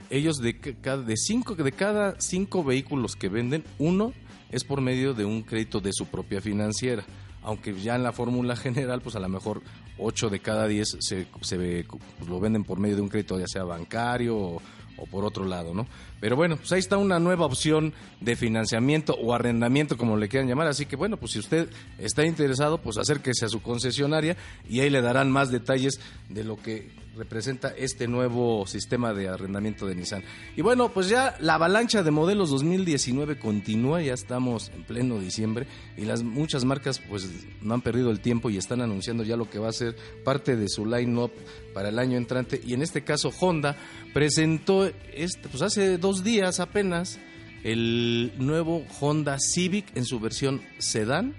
ellos 0.10 0.38
de 0.38 0.60
cada, 0.60 1.04
de 1.04 1.18
cinco, 1.18 1.56
de 1.56 1.72
cada 1.72 2.20
cinco 2.20 2.64
vehículos 2.64 3.16
que 3.16 3.30
venden, 3.30 3.64
uno 3.78 4.14
es 4.52 4.64
por 4.64 4.82
medio 4.82 5.14
de 5.14 5.26
un 5.26 5.44
crédito 5.44 5.80
de 5.80 5.94
su 5.94 6.08
propia 6.08 6.42
financiera. 6.42 7.06
Aunque 7.42 7.74
ya 7.80 7.96
en 7.96 8.04
la 8.04 8.12
fórmula 8.12 8.56
general, 8.56 9.02
pues 9.02 9.16
a 9.16 9.20
lo 9.20 9.30
mejor 9.30 9.62
8 9.98 10.30
de 10.30 10.40
cada 10.40 10.68
10 10.68 10.98
se, 11.00 11.28
se 11.42 11.86
pues 11.86 12.30
lo 12.30 12.40
venden 12.40 12.64
por 12.64 12.80
medio 12.80 12.96
de 12.96 13.02
un 13.02 13.10
crédito, 13.10 13.40
ya 13.40 13.48
sea 13.48 13.64
bancario 13.64 14.38
o 14.38 14.62
por 15.10 15.24
otro 15.24 15.46
lado, 15.46 15.74
¿no? 15.74 15.88
Pero 16.20 16.36
bueno, 16.36 16.58
pues 16.58 16.72
ahí 16.72 16.80
está 16.80 16.98
una 16.98 17.20
nueva 17.20 17.46
opción 17.46 17.94
de 18.20 18.36
financiamiento 18.36 19.14
o 19.14 19.34
arrendamiento, 19.34 19.98
como 19.98 20.18
le 20.18 20.28
quieran 20.28 20.50
llamar. 20.50 20.68
Así 20.68 20.86
que 20.86 20.96
bueno, 20.96 21.18
pues 21.18 21.34
si 21.34 21.40
usted 21.40 21.70
está 21.98 22.26
interesado, 22.26 22.80
pues 22.80 22.98
acérquese 22.98 23.46
a 23.46 23.50
su 23.50 23.62
concesionaria 23.62 24.38
y 24.68 24.82
ahí 24.82 24.90
le 24.90 25.02
darán 25.02 25.32
más 25.32 25.52
detalles 25.52 26.00
de 26.30 26.44
lo 26.44 26.58
que 26.58 26.90
representa 27.20 27.74
este 27.78 28.08
nuevo 28.08 28.66
sistema 28.66 29.14
de 29.14 29.28
arrendamiento 29.28 29.86
de 29.86 29.94
Nissan. 29.94 30.24
Y 30.56 30.62
bueno, 30.62 30.90
pues 30.90 31.10
ya 31.10 31.36
la 31.42 31.56
avalancha 31.56 32.02
de 32.02 32.12
modelos 32.12 32.50
2019 32.50 33.38
continúa, 33.38 34.02
ya 34.02 34.14
estamos 34.14 34.72
en 34.74 34.86
pleno 34.86 35.20
diciembre 35.20 35.68
y 35.98 36.06
las 36.06 36.24
muchas 36.24 36.64
marcas 36.64 37.00
pues 37.00 37.30
no 37.62 37.74
han 37.74 37.82
perdido 37.82 38.10
el 38.10 38.22
tiempo 38.22 38.50
y 38.50 38.58
están 38.58 38.82
anunciando 38.82 39.24
ya 39.24 39.36
lo 39.36 39.50
que 39.50 39.60
va 39.60 39.68
a 39.68 39.74
ser 39.74 39.96
parte 40.24 40.56
de 40.56 40.70
su 40.70 40.86
line-up 40.86 41.32
para 41.74 41.90
el 41.90 42.00
año 42.00 42.18
entrante. 42.18 42.62
Y 42.66 42.74
en 42.74 42.82
este 42.82 43.04
caso 43.04 43.32
Honda 43.40 43.76
presentó 44.14 44.86
este, 45.14 45.50
pues 45.50 45.62
hace 45.62 45.98
dos 45.98 46.09
días 46.24 46.60
apenas 46.60 47.20
el 47.64 48.34
nuevo 48.38 48.86
Honda 49.00 49.38
Civic 49.40 49.86
en 49.96 50.06
su 50.06 50.20
versión 50.20 50.62
sedán 50.78 51.36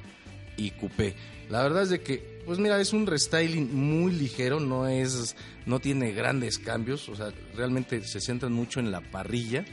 y 0.57 0.71
coupé. 0.73 1.15
La 1.49 1.63
verdad 1.63 1.83
es 1.83 1.91
de 1.91 2.01
que 2.01 2.31
pues 2.47 2.59
mira, 2.59 2.81
es 2.81 2.93
un 2.93 3.07
restyling 3.07 3.75
muy 3.75 4.13
ligero, 4.13 4.61
no 4.61 4.89
es 4.89 5.37
no 5.67 5.79
tiene 5.79 6.13
grandes 6.13 6.59
cambios, 6.59 7.09
o 7.09 7.15
sea, 7.15 7.33
realmente 7.55 8.03
se 8.03 8.21
centran 8.21 8.53
mucho 8.53 8.81
en 8.81 8.91
la 8.91 9.01
parrilla 9.03 9.65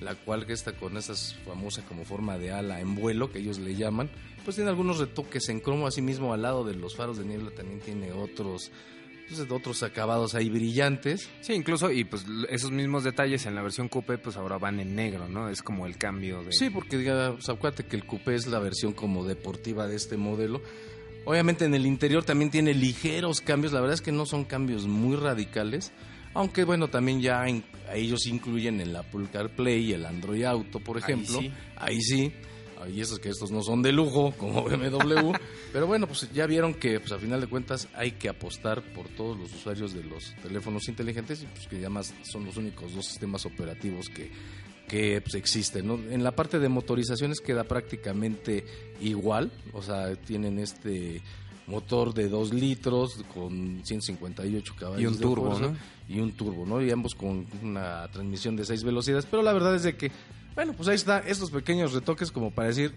la 0.00 0.14
cual 0.14 0.46
que 0.46 0.52
está 0.52 0.72
con 0.72 0.96
esas 0.96 1.34
famosa 1.46 1.82
como 1.88 2.04
forma 2.04 2.38
de 2.38 2.52
ala 2.52 2.80
en 2.80 2.94
vuelo, 2.94 3.30
que 3.30 3.38
ellos 3.38 3.58
le 3.58 3.74
llaman, 3.74 4.10
pues 4.44 4.56
tiene 4.56 4.70
algunos 4.70 4.98
retoques 4.98 5.48
en 5.48 5.60
cromo, 5.60 5.86
así 5.86 6.02
mismo 6.02 6.32
al 6.32 6.42
lado 6.42 6.64
de 6.64 6.74
los 6.74 6.96
faros 6.96 7.18
de 7.18 7.24
niebla 7.24 7.50
también 7.50 7.80
tiene 7.80 8.12
otros 8.12 8.70
pues, 9.28 9.40
otros 9.50 9.82
acabados 9.82 10.34
ahí 10.34 10.48
brillantes. 10.48 11.28
Sí, 11.40 11.54
incluso, 11.54 11.90
y 11.90 12.04
pues 12.04 12.24
esos 12.48 12.70
mismos 12.70 13.04
detalles 13.04 13.46
en 13.46 13.54
la 13.54 13.62
versión 13.62 13.88
coupé, 13.88 14.18
pues 14.18 14.36
ahora 14.36 14.58
van 14.58 14.80
en 14.80 14.94
negro, 14.94 15.28
¿no? 15.28 15.48
Es 15.48 15.62
como 15.62 15.86
el 15.86 15.96
cambio 15.96 16.42
de... 16.42 16.52
Sí, 16.52 16.70
porque 16.70 16.98
diga, 16.98 17.32
pues, 17.32 17.48
acuérdate 17.48 17.84
que 17.86 17.96
el 17.96 18.04
coupé 18.04 18.34
es 18.34 18.46
la 18.46 18.58
versión 18.58 18.92
como 18.92 19.24
deportiva 19.24 19.86
de 19.86 19.96
este 19.96 20.16
modelo. 20.16 20.62
Obviamente 21.24 21.64
en 21.64 21.74
el 21.74 21.86
interior 21.86 22.24
también 22.24 22.50
tiene 22.50 22.72
ligeros 22.72 23.40
cambios, 23.40 23.72
la 23.72 23.80
verdad 23.80 23.94
es 23.94 24.00
que 24.00 24.12
no 24.12 24.26
son 24.26 24.44
cambios 24.44 24.86
muy 24.86 25.16
radicales, 25.16 25.92
aunque 26.34 26.62
bueno, 26.64 26.88
también 26.88 27.20
ya 27.20 27.44
ellos 27.92 28.26
incluyen 28.26 28.80
el 28.80 28.94
Apple 28.94 29.26
CarPlay 29.32 29.86
y 29.86 29.92
el 29.94 30.06
Android 30.06 30.44
Auto, 30.44 30.78
por 30.78 30.98
ejemplo. 30.98 31.40
Ahí 31.76 32.00
sí. 32.00 32.32
Ahí 32.32 32.34
esos 32.96 33.18
que 33.18 33.28
estos 33.28 33.50
no 33.50 33.62
son 33.62 33.82
de 33.82 33.92
lujo, 33.92 34.32
como 34.38 34.62
BMW. 34.68 35.32
pero 35.72 35.86
bueno, 35.86 36.06
pues 36.06 36.30
ya 36.32 36.46
vieron 36.46 36.74
que 36.74 37.00
pues 37.00 37.12
a 37.12 37.18
final 37.18 37.40
de 37.40 37.46
cuentas 37.46 37.88
hay 37.94 38.12
que 38.12 38.28
apostar 38.28 38.82
por 38.94 39.08
todos 39.08 39.38
los 39.38 39.52
usuarios 39.54 39.92
de 39.94 40.04
los 40.04 40.34
teléfonos 40.42 40.88
inteligentes 40.88 41.42
y 41.42 41.46
pues 41.46 41.66
que 41.66 41.80
ya 41.80 41.90
más 41.90 42.14
son 42.22 42.44
los 42.44 42.56
únicos 42.56 42.94
dos 42.94 43.06
sistemas 43.06 43.46
operativos 43.46 44.08
que, 44.08 44.30
que 44.88 45.20
pues, 45.20 45.34
existen. 45.34 45.90
En 46.10 46.22
la 46.22 46.32
parte 46.32 46.58
de 46.58 46.68
motorizaciones 46.68 47.40
queda 47.40 47.64
prácticamente 47.64 48.64
igual, 49.00 49.50
o 49.72 49.82
sea, 49.82 50.14
tienen 50.16 50.58
este 50.58 51.22
motor 51.66 52.14
de 52.14 52.28
2 52.28 52.54
litros 52.54 53.24
con 53.34 53.80
158 53.84 54.74
caballos 54.78 55.02
y 55.02 55.06
un 55.06 55.18
turbo, 55.18 55.58
¿no? 55.58 55.76
y 56.08 56.20
un 56.20 56.32
turbo, 56.32 56.64
¿no? 56.64 56.80
Y 56.80 56.90
ambos 56.90 57.14
con 57.14 57.46
una 57.62 58.08
transmisión 58.08 58.56
de 58.56 58.64
6 58.64 58.84
velocidades, 58.84 59.26
pero 59.26 59.42
la 59.42 59.52
verdad 59.52 59.74
es 59.74 59.82
de 59.82 59.96
que 59.96 60.12
bueno, 60.56 60.72
pues 60.72 60.88
ahí 60.88 60.96
está 60.96 61.20
estos 61.20 61.52
pequeños 61.52 61.92
retoques 61.92 62.32
como 62.32 62.50
para 62.50 62.66
decir 62.68 62.92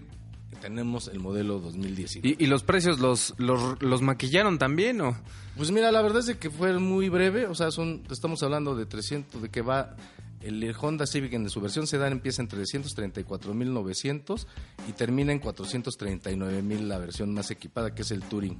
que 0.50 0.56
tenemos 0.56 1.10
el 1.10 1.20
modelo 1.20 1.60
2019. 1.60 2.38
¿Y, 2.40 2.46
los 2.48 2.64
precios 2.64 3.00
los, 3.00 3.36
los, 3.38 3.80
los, 3.82 4.02
maquillaron 4.02 4.58
también 4.58 5.00
o? 5.02 5.16
Pues 5.56 5.70
mira, 5.70 5.92
la 5.92 6.02
verdad 6.02 6.28
es 6.28 6.36
que 6.38 6.50
fue 6.50 6.80
muy 6.80 7.10
breve, 7.10 7.46
o 7.46 7.54
sea, 7.54 7.70
son 7.70 8.02
estamos 8.10 8.42
hablando 8.42 8.76
de 8.76 8.88
300 8.88 9.40
de 9.42 9.50
que 9.50 9.62
va 9.62 9.96
el 10.42 10.74
Honda 10.80 11.06
Civic 11.06 11.34
en 11.34 11.50
su 11.50 11.60
versión 11.60 11.86
sedán 11.86 12.14
empieza 12.14 12.42
en 12.42 12.48
334.900 12.48 14.48
y 14.88 14.94
termina 14.94 15.34
en 15.34 15.42
439.000 15.42 16.88
la 16.88 16.98
versión 16.98 17.34
más 17.34 17.52
equipada 17.52 17.94
que 17.94 18.04
es 18.04 18.12
el 18.12 18.24
Touring. 18.24 18.58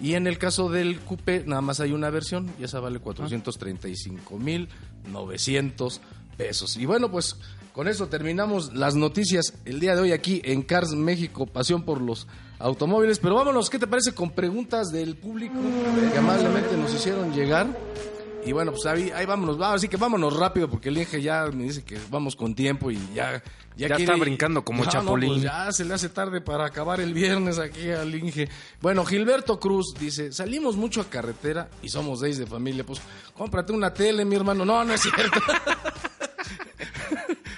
Y 0.00 0.14
en 0.14 0.26
el 0.26 0.38
caso 0.38 0.68
del 0.68 0.98
Coupe 1.00 1.44
nada 1.46 1.62
más 1.62 1.78
hay 1.78 1.92
una 1.92 2.10
versión 2.10 2.50
y 2.58 2.64
esa 2.64 2.80
vale 2.80 3.00
435.900 3.00 6.00
pesos. 6.36 6.76
Y 6.76 6.86
bueno, 6.86 7.08
pues 7.10 7.36
con 7.72 7.88
eso 7.88 8.08
terminamos 8.08 8.74
las 8.74 8.94
noticias 8.94 9.54
el 9.64 9.80
día 9.80 9.94
de 9.94 10.02
hoy 10.02 10.12
aquí 10.12 10.42
en 10.44 10.62
Cars 10.62 10.90
México, 10.90 11.46
pasión 11.46 11.82
por 11.82 12.00
los 12.00 12.26
automóviles. 12.58 13.18
Pero 13.18 13.34
vámonos, 13.34 13.70
¿qué 13.70 13.78
te 13.78 13.86
parece 13.86 14.12
con 14.12 14.30
preguntas 14.30 14.90
del 14.90 15.16
público 15.16 15.54
que 16.12 16.18
amablemente 16.18 16.76
nos 16.76 16.94
hicieron 16.94 17.32
llegar? 17.32 17.66
Y 18.44 18.52
bueno, 18.52 18.72
pues 18.72 18.86
ahí, 18.86 19.10
ahí 19.14 19.24
vámonos, 19.24 19.60
así 19.60 19.88
que 19.88 19.96
vámonos 19.96 20.36
rápido 20.36 20.68
porque 20.68 20.88
el 20.88 20.98
Inge 20.98 21.22
ya 21.22 21.46
me 21.46 21.64
dice 21.64 21.84
que 21.84 21.96
vamos 22.10 22.36
con 22.36 22.54
tiempo 22.54 22.90
y 22.90 22.98
ya... 23.14 23.42
Ya, 23.74 23.86
está 23.86 24.16
brincando 24.16 24.62
como 24.66 24.84
chapulín. 24.84 25.30
pues 25.30 25.42
ya 25.44 25.72
se 25.72 25.86
le 25.86 25.94
hace 25.94 26.10
tarde 26.10 26.42
para 26.42 26.66
acabar 26.66 27.00
el 27.00 27.14
viernes 27.14 27.58
aquí 27.58 27.88
al 27.88 28.14
Inge. 28.14 28.46
Bueno, 28.82 29.02
Gilberto 29.06 29.58
Cruz 29.58 29.94
dice, 29.98 30.30
salimos 30.30 30.76
mucho 30.76 31.00
a 31.00 31.04
carretera 31.04 31.70
y 31.82 31.88
somos 31.88 32.20
seis 32.20 32.36
de 32.36 32.46
familia. 32.46 32.84
Pues 32.84 33.00
cómprate 33.34 33.72
una 33.72 33.94
tele, 33.94 34.26
mi 34.26 34.36
hermano. 34.36 34.66
No, 34.66 34.84
no 34.84 34.92
es 34.92 35.00
cierto. 35.00 35.40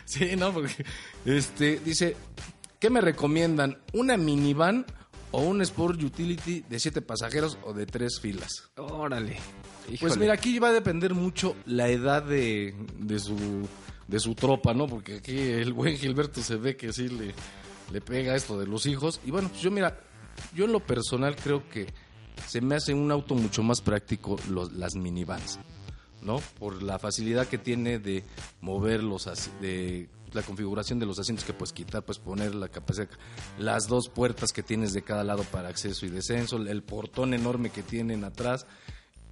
sí, 0.07 0.37
no, 0.37 0.53
porque 0.53 0.85
este 1.25 1.81
dice, 1.85 2.17
¿qué 2.79 2.91
me 2.91 3.01
recomiendan? 3.01 3.79
¿Una 3.93 4.17
minivan 4.17 4.87
o 5.31 5.43
un 5.43 5.63
Sport 5.63 6.03
Utility 6.03 6.65
de 6.69 6.79
siete 6.79 7.03
pasajeros 7.03 7.59
o 7.65 7.73
de 7.73 7.87
tres 7.87 8.21
filas? 8.21 8.71
Órale. 8.77 9.37
Pues 10.01 10.17
mira, 10.17 10.35
aquí 10.35 10.59
va 10.59 10.69
a 10.69 10.73
depender 10.73 11.15
mucho 11.15 11.57
la 11.67 11.89
edad 11.89 12.23
de, 12.23 12.75
de 12.99 13.19
su 13.19 13.69
de 14.09 14.21
su 14.21 14.35
tropa, 14.35 14.75
¿no? 14.75 14.87
Porque 14.87 15.17
aquí 15.17 15.39
el 15.39 15.73
buen 15.73 15.97
Gilberto 15.97 16.43
se 16.43 16.57
ve 16.57 16.77
que 16.77 16.93
sí 16.93 17.09
le, 17.09 17.35
le 17.93 18.01
pega 18.01 18.35
esto 18.35 18.59
de 18.59 18.67
los 18.67 18.87
hijos. 18.87 19.21
Y 19.25 19.31
bueno, 19.31 19.49
pues 19.49 19.63
yo 19.63 19.71
mira, 19.71 19.99
yo 20.55 20.65
en 20.65 20.73
lo 20.73 20.81
personal 20.81 21.37
creo 21.37 21.69
que 21.69 21.87
se 22.47 22.61
me 22.61 22.77
hace 22.77 22.95
un 22.95 23.11
auto 23.11 23.35
mucho 23.35 23.63
más 23.63 23.81
práctico 23.81 24.37
los, 24.51 24.73
las 24.73 24.95
minivans. 24.95 25.59
¿No? 26.25 26.41
Por 26.59 26.83
la 26.83 26.99
facilidad 26.99 27.47
que 27.47 27.59
tiene 27.59 27.99
de 27.99 28.25
mover 28.61 29.03
los 29.03 29.29
de 29.61 30.09
la 30.33 30.43
configuración 30.43 30.99
de 30.99 31.07
los 31.07 31.19
asientos 31.19 31.45
que 31.45 31.53
puedes 31.53 31.73
quitar, 31.73 32.03
pues 32.03 32.19
poner 32.19 32.55
la 32.55 32.69
capacidad, 32.69 33.09
las 33.59 33.87
dos 33.87 34.09
puertas 34.09 34.53
que 34.53 34.65
tienes 34.65 34.93
de 34.93 35.03
cada 35.03 35.23
lado 35.23 35.45
para 35.45 35.69
acceso 35.69 36.07
y 36.07 36.11
descenso, 36.11 36.57
el 36.57 36.83
portón 36.83 37.35
enorme 37.35 37.71
que 37.71 37.83
tienen 37.83 38.25
atrás 38.25 38.67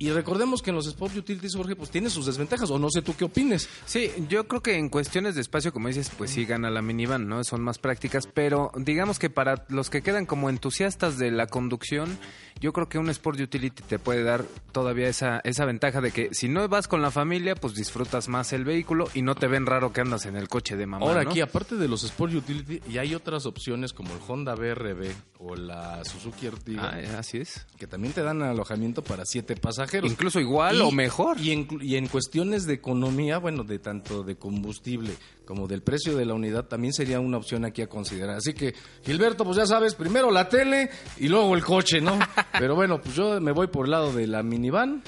y 0.03 0.11
recordemos 0.11 0.63
que 0.63 0.71
en 0.71 0.75
los 0.75 0.89
Sport 0.89 1.17
Utilities, 1.17 1.55
Jorge, 1.55 1.77
pues 1.77 1.89
tiene 1.89 2.11
sus 2.11 2.27
desventajas, 2.27 2.69
o 2.73 2.77
no 2.77 2.91
sé 2.91 3.03
tú 3.03 3.15
qué 3.15 3.25
opines. 3.25 3.69
Sí, 3.87 4.11
yo 4.29 4.49
creo 4.49 4.61
que 4.61 4.75
en 4.75 4.89
cuestiones 4.89 5.37
de 5.37 5.41
espacio, 5.41 5.73
como 5.73 5.87
dices, 5.87 6.11
pues 6.19 6.33
sí 6.33 6.45
gana 6.45 6.71
la 6.71 6.83
minivan, 6.83 7.29
¿no? 7.29 7.45
Son 7.45 7.63
más 7.63 7.79
prácticas, 7.79 8.27
pero 8.27 8.73
digamos 8.75 9.21
que 9.21 9.31
para 9.31 9.65
los 9.69 9.91
que 9.91 10.03
quedan 10.03 10.27
como 10.27 10.51
entusiastas 10.51 11.19
de 11.19 11.31
la 11.31 11.47
conducción, 11.47 12.19
yo 12.62 12.73
creo 12.73 12.88
que 12.88 12.97
un 12.97 13.11
Sport 13.11 13.40
Utility 13.40 13.83
te 13.83 13.99
puede 13.99 14.23
dar 14.23 14.45
todavía 14.71 15.09
esa, 15.09 15.40
esa 15.42 15.64
ventaja 15.64 16.00
de 16.00 16.12
que 16.12 16.33
si 16.33 16.49
no 16.49 16.69
vas 16.69 16.87
con 16.87 17.02
la 17.02 17.11
familia, 17.11 17.57
pues 17.57 17.75
disfrutas 17.75 18.28
más 18.28 18.52
el 18.52 18.64
vehículo 18.64 19.09
y 19.14 19.23
no 19.23 19.35
te 19.35 19.49
ven 19.49 19.66
raro 19.66 19.92
que 19.92 20.00
andas 20.00 20.26
en 20.26 20.37
el 20.37 20.49
coche 20.49 20.76
de 20.76 20.87
mamá. 20.87 21.04
Ahora 21.04 21.23
aquí, 21.23 21.40
aparte 21.40 21.75
de 21.75 21.88
los 21.88 22.04
Sport 22.04 22.35
Utility, 22.35 22.81
y 22.88 22.99
hay 22.99 23.16
otras 23.16 23.47
opciones 23.47 23.92
como 23.92 24.14
el 24.14 24.21
Honda 24.28 24.54
BRB 24.54 25.11
o 25.38 25.57
la 25.57 26.04
Suzuki 26.04 26.47
Ertiga. 26.47 26.95
Ah, 26.95 27.19
así 27.19 27.38
es. 27.38 27.66
Que 27.76 27.88
también 27.88 28.14
te 28.14 28.23
dan 28.23 28.40
alojamiento 28.42 29.02
para 29.02 29.25
siete 29.26 29.57
pasajeros. 29.57 30.09
Incluso 30.09 30.38
igual 30.38 30.81
o 30.83 30.92
mejor. 30.92 31.40
Y 31.40 31.50
en, 31.50 31.66
y 31.81 31.97
en 31.97 32.07
cuestiones 32.07 32.64
de 32.64 32.75
economía, 32.75 33.38
bueno, 33.38 33.64
de 33.64 33.81
tanto 33.81 34.23
de 34.23 34.37
combustible 34.37 35.16
como 35.45 35.66
del 35.66 35.83
precio 35.83 36.16
de 36.16 36.25
la 36.25 36.35
unidad, 36.35 36.66
también 36.66 36.92
sería 36.92 37.19
una 37.19 37.37
opción 37.37 37.64
aquí 37.64 37.83
a 37.83 37.88
considerar. 37.88 38.37
Así 38.37 38.54
que, 38.54 38.75
Gilberto, 39.04 39.45
pues 39.45 39.57
ya 39.57 39.66
sabes, 39.66 39.95
primero 39.95 40.31
la 40.31 40.49
tele 40.49 40.88
y 41.19 41.28
luego 41.28 41.54
el 41.57 41.64
coche, 41.64 42.00
¿no? 42.00 42.19
Pero 42.59 42.75
bueno, 42.75 43.00
pues 43.00 43.14
yo 43.14 43.40
me 43.40 43.52
voy 43.52 43.66
por 43.66 43.87
el 43.87 43.92
lado 43.92 44.12
de 44.12 44.26
la 44.26 44.42
minivan. 44.42 45.02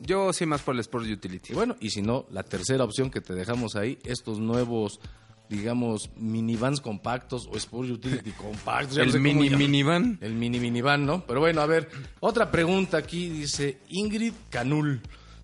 Yo 0.00 0.32
sí 0.32 0.46
más 0.46 0.62
por 0.62 0.74
el 0.74 0.80
Sport 0.80 1.06
Utility. 1.06 1.52
Y 1.52 1.56
bueno, 1.56 1.76
y 1.80 1.90
si 1.90 2.02
no, 2.02 2.26
la 2.30 2.42
tercera 2.42 2.84
opción 2.84 3.10
que 3.10 3.20
te 3.20 3.34
dejamos 3.34 3.76
ahí, 3.76 3.98
estos 4.04 4.38
nuevos 4.38 5.00
digamos, 5.50 6.10
minivans 6.16 6.80
compactos 6.80 7.48
o 7.50 7.56
Sport 7.56 7.90
Utility 7.90 8.30
compactos. 8.30 8.96
El 8.96 9.20
mini 9.20 9.50
minivan. 9.50 10.16
El 10.20 10.34
mini 10.34 10.60
minivan, 10.60 11.04
¿no? 11.04 11.26
Pero 11.26 11.40
bueno, 11.40 11.60
a 11.60 11.66
ver, 11.66 11.90
otra 12.20 12.52
pregunta 12.52 12.96
aquí 12.98 13.28
dice 13.28 13.80
Ingrid 13.88 14.32
Canul. 14.48 15.02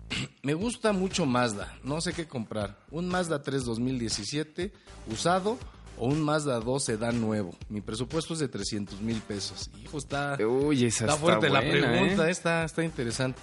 Me 0.43 0.53
gusta 0.53 0.93
mucho 0.93 1.25
Mazda, 1.25 1.77
no 1.83 1.99
sé 1.99 2.13
qué 2.13 2.25
comprar. 2.25 2.79
Un 2.89 3.09
Mazda 3.09 3.43
3 3.43 3.65
2017 3.65 4.71
usado 5.11 5.59
o 5.97 6.07
un 6.07 6.21
Mazda 6.21 6.59
2 6.59 6.83
sedán 6.83 7.21
nuevo. 7.21 7.53
Mi 7.69 7.81
presupuesto 7.81 8.33
es 8.33 8.39
de 8.39 8.47
300 8.47 9.01
mil 9.01 9.21
pesos. 9.21 9.69
Hijo, 9.83 9.97
está, 9.97 10.37
Uy, 10.45 10.85
está 10.85 11.15
fuerte 11.15 11.49
la 11.49 11.61
pregunta, 11.61 12.27
¿eh? 12.27 12.31
está, 12.31 12.63
está 12.63 12.83
interesante. 12.83 13.39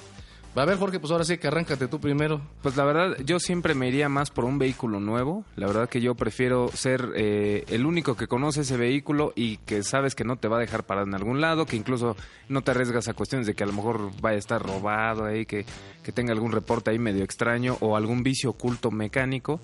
Va 0.57 0.63
a 0.63 0.67
ver, 0.67 0.79
Jorge, 0.79 1.01
pues 1.01 1.11
ahora 1.11 1.25
sí 1.25 1.37
que 1.37 1.49
arráncate 1.49 1.89
tú 1.89 1.99
primero. 1.99 2.41
Pues 2.63 2.77
la 2.77 2.85
verdad, 2.85 3.17
yo 3.25 3.41
siempre 3.41 3.75
me 3.75 3.89
iría 3.89 4.09
más 4.09 4.31
por 4.31 4.45
un 4.45 4.57
vehículo 4.57 5.01
nuevo. 5.01 5.45
La 5.57 5.67
verdad 5.67 5.89
que 5.89 6.01
yo 6.01 6.15
prefiero 6.15 6.71
ser 6.73 7.11
eh, 7.17 7.65
el 7.67 7.85
único 7.85 8.17
que 8.17 8.29
conoce 8.29 8.61
ese 8.61 8.77
vehículo 8.77 9.33
y 9.35 9.57
que 9.57 9.83
sabes 9.83 10.15
que 10.15 10.23
no 10.23 10.37
te 10.37 10.47
va 10.47 10.59
a 10.59 10.61
dejar 10.61 10.85
parado 10.85 11.09
en 11.09 11.15
algún 11.15 11.41
lado, 11.41 11.67
que 11.67 11.75
incluso 11.75 12.17
no 12.49 12.63
te 12.63 12.71
arriesgas 12.71 13.09
a 13.09 13.15
cuestiones 13.15 13.49
de 13.49 13.55
que 13.55 13.65
a 13.65 13.67
lo 13.67 13.73
mejor 13.73 14.13
vaya 14.21 14.37
a 14.37 14.39
estar 14.39 14.63
robado 14.63 15.25
ahí, 15.25 15.45
que, 15.45 15.67
que 16.05 16.13
tenga 16.13 16.33
algún 16.33 16.53
reporte 16.53 16.93
ahí 16.93 17.01
medio 17.01 17.25
extraño 17.25 17.77
o 17.81 17.97
algún 17.97 18.23
vicio 18.23 18.51
oculto 18.51 18.93
mecánico. 18.93 19.61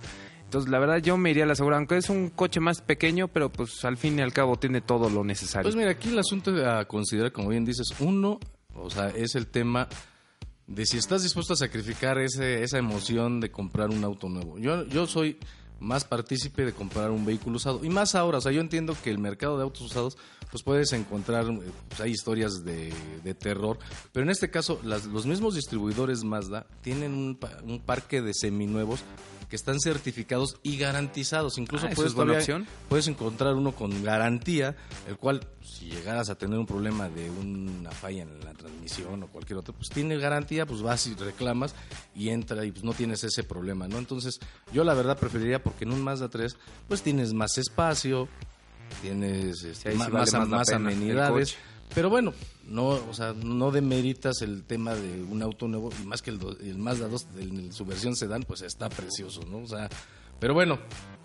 Entonces, 0.51 0.69
la 0.69 0.81
verdad, 0.81 0.97
yo 0.97 1.17
me 1.17 1.31
iría 1.31 1.45
a 1.45 1.47
la 1.47 1.55
segura, 1.55 1.77
aunque 1.77 1.97
es 1.97 2.11
un 2.11 2.29
coche 2.29 2.59
más 2.59 2.83
pequeño, 2.83 3.29
pero 3.29 3.53
pues 3.53 3.85
al 3.85 3.97
fin 3.97 4.19
y 4.19 4.23
al 4.23 4.33
cabo 4.33 4.59
tiene 4.59 4.81
todo 4.81 5.09
lo 5.09 5.23
necesario. 5.23 5.63
Pues 5.63 5.77
mira, 5.77 5.93
aquí 5.93 6.09
el 6.09 6.19
asunto 6.19 6.51
a 6.69 6.87
considerar, 6.87 7.31
como 7.31 7.51
bien 7.51 7.65
dices, 7.65 7.95
uno, 8.01 8.41
o 8.75 8.91
sea, 8.91 9.11
es 9.11 9.37
el 9.37 9.47
tema 9.47 9.87
de 10.67 10.87
si 10.87 10.99
estás 10.99 11.23
dispuesto 11.23 11.53
a 11.53 11.57
sacrificar 11.57 12.19
ese, 12.19 12.65
esa 12.65 12.79
emoción 12.79 13.39
de 13.39 13.53
comprar 13.53 13.91
un 13.91 14.03
auto 14.03 14.29
nuevo. 14.29 14.59
Yo, 14.59 14.85
yo 14.89 15.07
soy 15.07 15.39
más 15.79 16.05
partícipe 16.05 16.65
de 16.65 16.73
comprar 16.73 17.13
un 17.13 17.25
vehículo 17.25 17.55
usado. 17.55 17.85
Y 17.85 17.89
más 17.89 18.17
ahora, 18.17 18.39
o 18.39 18.41
sea, 18.41 18.51
yo 18.51 18.61
entiendo 18.61 18.97
que 19.05 19.11
el 19.11 19.19
mercado 19.19 19.57
de 19.57 19.63
autos 19.63 19.83
usados, 19.83 20.19
pues 20.51 20.65
puedes 20.65 20.93
encontrar, 20.93 21.47
eh, 21.49 21.61
pues 21.87 22.01
hay 22.01 22.11
historias 22.11 22.65
de, 22.65 22.93
terror, 23.39 23.79
pero 24.11 24.25
en 24.25 24.31
este 24.31 24.51
caso, 24.51 24.81
las, 24.83 25.07
los 25.07 25.27
mismos 25.27 25.55
distribuidores 25.55 26.25
Mazda 26.25 26.67
tienen 26.81 27.15
un, 27.15 27.39
un 27.63 27.79
parque 27.79 28.21
de 28.21 28.35
seminuevos 28.35 29.05
que 29.51 29.57
están 29.57 29.81
certificados 29.81 30.57
y 30.63 30.79
garantizados. 30.79 31.59
Incluso 31.59 31.87
Ah, 31.87 31.91
puedes, 31.95 32.15
todavía- 32.15 32.65
puedes 32.89 33.09
encontrar 33.09 33.55
uno 33.57 33.73
con 33.73 34.03
garantía, 34.05 34.77
el 35.09 35.17
cual 35.17 35.47
si 35.63 35.87
llegaras 35.91 36.31
a 36.31 36.37
tener 36.37 36.57
un 36.59 36.67
problema 36.67 37.09
de 37.09 37.29
una 37.29 37.91
falla 37.91 38.23
en 38.23 38.41
la 38.41 38.55
transmisión 38.55 39.25
o 39.25 39.27
cualquier 39.27 39.59
otro, 39.59 39.75
pues 39.75 39.89
tiene 39.89 40.17
garantía, 40.19 40.67
pues 40.67 40.81
vas 40.83 41.05
y 41.09 41.15
reclamas 41.15 41.75
y 42.15 42.29
entra 42.29 42.65
y 42.65 42.71
pues 42.71 42.85
no 42.85 42.93
tienes 42.95 43.25
ese 43.25 43.43
problema, 43.43 43.89
¿no? 43.89 43.99
Entonces 43.99 44.39
yo 44.73 44.85
la 44.85 44.95
verdad 44.95 45.19
preferiría 45.19 45.63
porque 45.63 45.85
en 45.85 45.93
un 45.93 46.03
Mazda 46.03 46.29
3 46.29 46.57
pues 46.87 47.03
tienes 47.03 47.35
más 47.35 47.59
espacio, 47.59 48.29
tienes 49.03 49.65
este, 49.65 49.91
ahí 49.91 49.95
sí 49.97 50.01
vale 50.01 50.13
más, 50.13 50.33
más 50.33 50.49
más 50.49 50.69
amenidades. 50.71 51.57
Pero 51.95 52.09
bueno, 52.09 52.33
no, 52.71 52.87
o 52.89 53.13
sea, 53.13 53.35
no 53.35 53.71
demeritas 53.71 54.41
el 54.41 54.63
tema 54.65 54.95
de 54.95 55.23
un 55.23 55.43
auto 55.43 55.69
nuevo, 55.69 55.91
y 56.03 56.07
más 56.07 56.23
que 56.23 56.31
el, 56.31 56.39
do- 56.39 56.57
el 56.59 56.79
Mazda 56.79 57.09
2 57.09 57.27
en 57.41 57.73
su 57.75 57.85
versión 57.85 58.17
sedán, 58.17 58.45
pues 58.45 58.63
está 58.63 58.89
precioso, 58.89 59.43
¿no? 59.51 59.59
O 59.59 59.67
sea, 59.67 59.89
pero 60.39 60.55
bueno, 60.55 60.79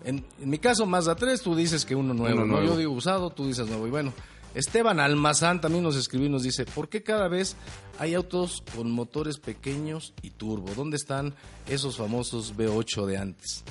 en, 0.04 0.22
en 0.40 0.50
mi 0.50 0.58
caso 0.58 0.84
Mazda 0.84 1.14
3, 1.16 1.40
tú 1.40 1.54
dices 1.56 1.86
que 1.86 1.94
uno 1.94 2.12
nuevo, 2.12 2.42
Uno 2.42 2.60
¿no? 2.60 2.64
Yo 2.64 2.76
digo 2.76 2.92
usado, 2.92 3.30
tú 3.30 3.46
dices 3.46 3.66
nuevo. 3.66 3.86
Y 3.86 3.90
bueno, 3.90 4.12
Esteban 4.54 5.00
Almazán 5.00 5.60
también 5.60 5.84
nos 5.84 5.96
escribió 5.96 6.26
y 6.26 6.30
nos 6.30 6.42
dice, 6.42 6.64
¿por 6.66 6.88
qué 6.88 7.02
cada 7.02 7.28
vez 7.28 7.56
hay 7.98 8.14
autos 8.14 8.62
con 8.74 8.90
motores 8.90 9.38
pequeños 9.38 10.12
y 10.22 10.30
turbo? 10.30 10.72
¿Dónde 10.74 10.96
están 10.96 11.34
esos 11.68 11.96
famosos 11.96 12.54
V8 12.56 13.06
de 13.06 13.16
antes? 13.18 13.64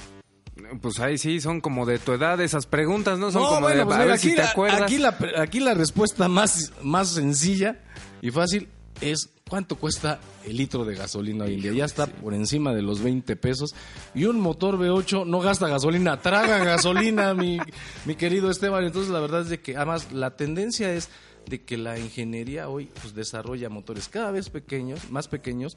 Pues 0.82 1.00
ahí 1.02 1.18
sí, 1.18 1.42
son 1.42 1.60
como 1.60 1.86
de 1.86 2.00
tu 2.00 2.14
edad 2.14 2.40
esas 2.40 2.66
preguntas, 2.66 3.20
¿no? 3.20 3.30
Son 3.32 3.42
No, 3.44 3.48
como 3.50 3.62
bueno, 3.62 3.80
de, 3.80 3.86
pues 3.86 3.96
a 3.96 4.00
mira, 4.00 4.12
ver 4.12 4.20
si 4.20 4.28
aquí, 4.30 4.36
te 4.38 4.44
la- 4.44 4.50
acuerdas. 4.50 4.82
Aquí 4.84 4.98
la, 4.98 5.18
aquí 5.38 5.60
la 5.60 5.74
respuesta 5.74 6.28
más, 6.30 6.72
más 6.82 7.10
sencilla 7.10 7.80
y 8.22 8.32
fácil 8.32 8.70
es 9.02 9.30
cuánto 9.50 9.76
cuesta 9.76 10.20
el 10.46 10.56
litro 10.56 10.86
de 10.86 10.96
gasolina 10.96 11.44
hoy 11.44 11.56
en 11.56 11.62
día. 11.62 11.74
Ya 11.74 11.84
está 11.86 12.08
por 12.08 12.34
encima 12.34 12.74
de 12.74 12.82
los 12.82 13.02
20 13.02 13.36
pesos. 13.36 13.76
Y 14.14 14.24
un 14.26 14.40
motor 14.40 14.78
V8 14.78 15.26
no 15.28 15.42
gasta 15.42 15.68
gasolina, 15.68 16.22
traga 16.22 16.64
gasolina, 16.64 17.34
mi, 17.36 17.60
mi 18.06 18.16
querido 18.16 18.50
Esteban. 18.50 18.86
Entonces 18.86 19.12
la 19.12 19.20
verdad 19.20 19.42
es 19.42 19.50
de 19.50 19.60
que 19.60 19.76
además 19.76 20.14
la 20.14 20.38
tendencia 20.38 20.94
es 20.94 21.10
de 21.48 21.62
que 21.64 21.78
la 21.78 22.00
ingeniería 22.00 22.70
hoy 22.70 22.90
pues, 23.02 23.14
desarrolla 23.14 23.68
motores 23.70 24.08
cada 24.08 24.32
vez 24.32 24.50
pequeños, 24.50 25.12
más 25.12 25.28
pequeños, 25.28 25.76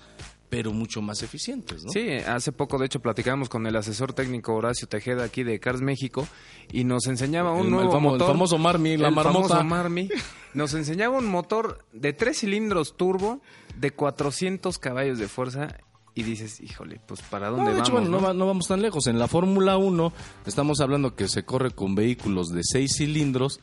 pero 0.48 0.72
mucho 0.72 1.02
más 1.02 1.22
eficientes, 1.22 1.84
¿no? 1.84 1.90
Sí, 1.92 2.08
hace 2.26 2.52
poco 2.52 2.78
de 2.78 2.86
hecho 2.86 3.00
platicamos 3.00 3.48
con 3.48 3.66
el 3.66 3.76
asesor 3.76 4.12
técnico 4.14 4.54
Horacio 4.54 4.88
Tejeda 4.88 5.24
aquí 5.24 5.42
de 5.42 5.60
Cars 5.60 5.80
México 5.82 6.26
y 6.72 6.84
nos 6.84 7.06
enseñaba 7.06 7.52
un 7.52 7.58
El- 7.60 7.64
el 7.66 7.70
nuevo 7.72 7.90
famo- 7.92 7.96
el 8.12 8.12
motor. 8.18 8.28
famoso 8.28 8.58
Marmi, 8.58 8.96
la 8.96 9.08
el 9.08 9.14
marmota. 9.14 9.48
famoso 9.48 9.64
Marmi. 9.64 10.08
Nos 10.54 10.72
enseñaba 10.74 11.18
un 11.18 11.26
motor 11.26 11.84
de 11.92 12.12
tres 12.14 12.38
cilindros 12.40 12.96
turbo 12.96 13.40
de 13.76 13.90
400 13.90 14.78
caballos 14.78 15.18
de 15.18 15.28
fuerza 15.28 15.76
y 16.14 16.22
dices, 16.24 16.60
híjole, 16.60 17.00
pues 17.06 17.20
para 17.22 17.48
dónde 17.48 17.64
No, 17.64 17.68
de 17.68 17.74
vamos. 17.74 17.88
hecho, 17.88 17.92
bueno, 18.00 18.08
no, 18.10 18.20
no? 18.20 18.34
no 18.34 18.46
vamos 18.46 18.66
tan 18.66 18.82
lejos. 18.82 19.06
En 19.06 19.18
la 19.18 19.28
Fórmula 19.28 19.76
1 19.76 20.12
estamos 20.46 20.80
hablando 20.80 21.14
que 21.14 21.28
se 21.28 21.44
corre 21.44 21.70
con 21.70 21.94
vehículos 21.94 22.48
de 22.48 22.62
6 22.64 22.96
cilindros 22.96 23.60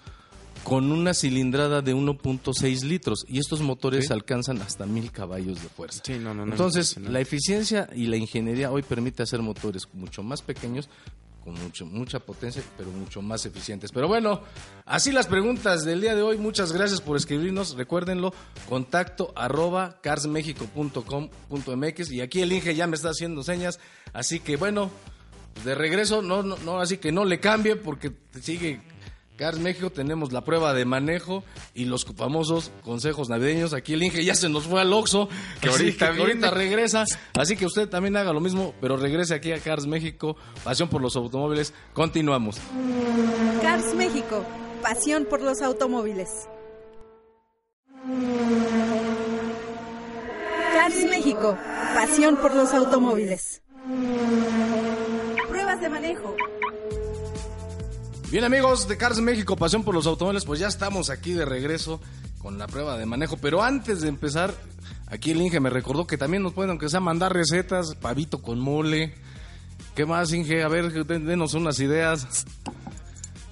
con 0.65 0.91
una 0.91 1.13
cilindrada 1.13 1.81
de 1.81 1.95
1.6 1.95 2.83
litros 2.83 3.25
y 3.29 3.39
estos 3.39 3.61
motores 3.61 4.07
Sí. 4.07 4.13
alcanzan 4.13 4.61
hasta 4.61 4.85
1000 4.85 5.11
caballos 5.11 5.61
de 5.61 5.69
fuerza. 5.69 6.01
Sí, 6.03 6.17
no, 6.19 6.33
no, 6.33 6.45
no, 6.45 6.51
Entonces, 6.51 6.97
la 6.97 7.21
eficiencia 7.21 7.87
y 7.95 8.07
la 8.07 8.17
ingeniería 8.17 8.69
hoy 8.71 8.81
permite 8.81 9.23
hacer 9.23 9.41
motores 9.41 9.87
mucho 9.93 10.23
más 10.23 10.41
pequeños 10.41 10.89
con 11.43 11.53
mucho, 11.53 11.85
mucha 11.85 12.19
potencia, 12.19 12.63
pero 12.75 12.89
mucho 12.89 13.21
más 13.21 13.45
eficientes. 13.45 13.91
Pero 13.91 14.07
bueno, 14.07 14.41
así 14.87 15.11
las 15.11 15.27
preguntas 15.27 15.85
del 15.85 16.01
día 16.01 16.15
de 16.15 16.23
hoy. 16.23 16.39
Muchas 16.39 16.71
gracias 16.73 17.01
por 17.01 17.15
escribirnos. 17.17 17.75
Recuérdenlo, 17.75 18.33
contacto 18.67 19.31
arroba 19.35 19.99
carsmexico.com.mx 20.01 22.11
y 22.11 22.21
aquí 22.21 22.41
el 22.41 22.51
Inge 22.51 22.73
ya 22.73 22.87
me 22.87 22.95
está 22.95 23.09
haciendo 23.09 23.43
señas. 23.43 23.79
Así 24.13 24.39
que 24.39 24.57
bueno, 24.57 24.89
de 25.63 25.75
regreso, 25.75 26.21
no, 26.23 26.41
no, 26.43 26.57
no, 26.65 26.79
así 26.79 26.97
que 26.97 27.11
no 27.11 27.25
le 27.25 27.39
cambie 27.39 27.75
porque 27.75 28.11
sigue 28.41 28.81
Cars 29.37 29.59
México, 29.59 29.89
tenemos 29.89 30.31
la 30.31 30.45
prueba 30.45 30.73
de 30.73 30.85
manejo 30.85 31.43
y 31.73 31.85
los 31.85 32.05
famosos 32.05 32.71
consejos 32.83 33.27
navideños. 33.27 33.73
Aquí 33.73 33.93
el 33.93 34.03
Inge 34.03 34.23
ya 34.23 34.33
se 34.33 34.47
nos 34.47 34.63
fue 34.63 34.79
al 34.79 34.93
Oxxo, 34.93 35.27
Que 35.59 35.67
ahorita 35.67 36.13
que 36.13 36.21
ahorita 36.21 36.51
regresa. 36.51 37.03
Así 37.33 37.57
que 37.57 37.65
usted 37.65 37.89
también 37.89 38.15
haga 38.15 38.31
lo 38.31 38.39
mismo, 38.39 38.73
pero 38.79 38.95
regrese 38.95 39.33
aquí 39.33 39.51
a 39.51 39.59
Cars 39.59 39.87
México, 39.87 40.37
pasión 40.63 40.87
por 40.87 41.01
los 41.01 41.17
automóviles. 41.17 41.73
Continuamos. 41.93 42.61
Cars 43.61 43.93
México, 43.93 44.45
pasión 44.81 45.25
por 45.25 45.41
los 45.41 45.61
automóviles. 45.61 46.29
Cars 50.73 51.03
México, 51.09 51.57
pasión 51.93 52.37
por 52.37 52.55
los 52.55 52.73
automóviles. 52.73 53.61
Pruebas 55.49 55.81
de 55.81 55.89
manejo. 55.89 56.34
Bien 58.35 58.43
amigos 58.43 58.89
de 58.89 58.97
Cars 58.97 59.21
México, 59.21 59.55
pasión 59.55 59.85
por 59.85 59.95
los 59.95 60.05
automóviles, 60.07 60.43
pues 60.43 60.59
ya 60.59 60.67
estamos 60.67 61.09
aquí 61.09 61.31
de 61.31 61.45
regreso 61.45 62.01
con 62.37 62.57
la 62.57 62.67
prueba 62.67 62.97
de 62.97 63.05
manejo. 63.05 63.37
Pero 63.37 63.63
antes 63.63 64.01
de 64.01 64.09
empezar, 64.09 64.53
aquí 65.07 65.31
el 65.31 65.41
Inge 65.41 65.61
me 65.61 65.69
recordó 65.69 66.05
que 66.05 66.17
también 66.17 66.43
nos 66.43 66.51
pueden, 66.51 66.71
aunque 66.71 66.89
sea, 66.89 66.99
mandar 66.99 67.31
recetas, 67.31 67.95
pavito 67.95 68.41
con 68.41 68.59
mole. 68.59 69.13
¿Qué 69.95 70.05
más, 70.05 70.33
Inge? 70.33 70.63
A 70.63 70.67
ver, 70.67 70.91
den- 71.05 71.25
denos 71.25 71.53
unas 71.53 71.79
ideas. 71.79 72.45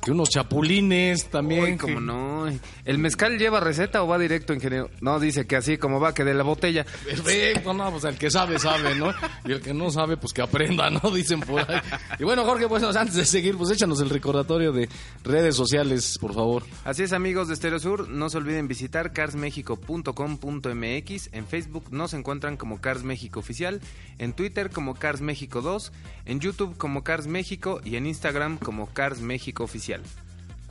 Que 0.03 0.11
unos 0.11 0.29
chapulines 0.29 1.29
también. 1.29 1.63
Uy, 1.63 1.77
que- 1.77 1.95
no. 1.95 2.47
¿El 2.83 2.97
mezcal 2.97 3.37
lleva 3.37 3.61
receta 3.61 4.03
o 4.03 4.07
va 4.07 4.17
directo, 4.19 4.53
ingeniero? 4.53 4.89
No, 4.99 5.17
dice 5.19 5.47
que 5.47 5.55
así 5.55 5.77
como 5.77 6.01
va, 6.01 6.13
que 6.13 6.25
de 6.25 6.33
la 6.33 6.43
botella. 6.43 6.85
Perfecto, 7.05 7.73
no, 7.73 7.89
pues 7.91 8.03
el 8.03 8.17
que 8.17 8.29
sabe, 8.29 8.59
sabe, 8.59 8.95
¿no? 8.95 9.13
Y 9.45 9.53
el 9.53 9.61
que 9.61 9.73
no 9.73 9.89
sabe, 9.91 10.17
pues 10.17 10.33
que 10.33 10.41
aprenda, 10.41 10.89
¿no? 10.89 10.99
Dicen 11.15 11.39
por 11.39 11.61
ahí. 11.71 11.79
Y 12.19 12.25
bueno, 12.25 12.43
Jorge, 12.43 12.67
pues 12.67 12.83
antes 12.83 13.15
de 13.15 13.23
seguir, 13.25 13.55
pues 13.57 13.71
échanos 13.71 14.01
el 14.01 14.09
recordatorio 14.09 14.73
de 14.73 14.89
redes 15.23 15.55
sociales, 15.55 16.17
por 16.19 16.33
favor. 16.33 16.63
Así 16.83 17.03
es, 17.03 17.13
amigos 17.13 17.47
de 17.47 17.55
Stereo 17.55 17.79
Sur, 17.79 18.09
no 18.09 18.29
se 18.29 18.37
olviden 18.37 18.67
visitar 18.67 19.13
carsmexico.com.mx. 19.13 21.29
En 21.31 21.47
Facebook 21.47 21.85
nos 21.91 22.13
encuentran 22.13 22.57
como 22.57 22.81
Cars 22.81 23.03
México 23.03 23.39
Oficial, 23.39 23.79
en 24.19 24.33
Twitter 24.33 24.69
como 24.69 24.95
Cars 24.95 25.21
México 25.21 25.61
2, 25.61 25.93
en 26.25 26.39
YouTube 26.41 26.75
como 26.77 27.03
Cars 27.03 27.27
México 27.27 27.79
y 27.85 27.95
en 27.95 28.05
Instagram 28.05 28.57
como 28.57 28.87
Cars 28.87 29.21
México 29.21 29.63
Oficial. 29.63 29.92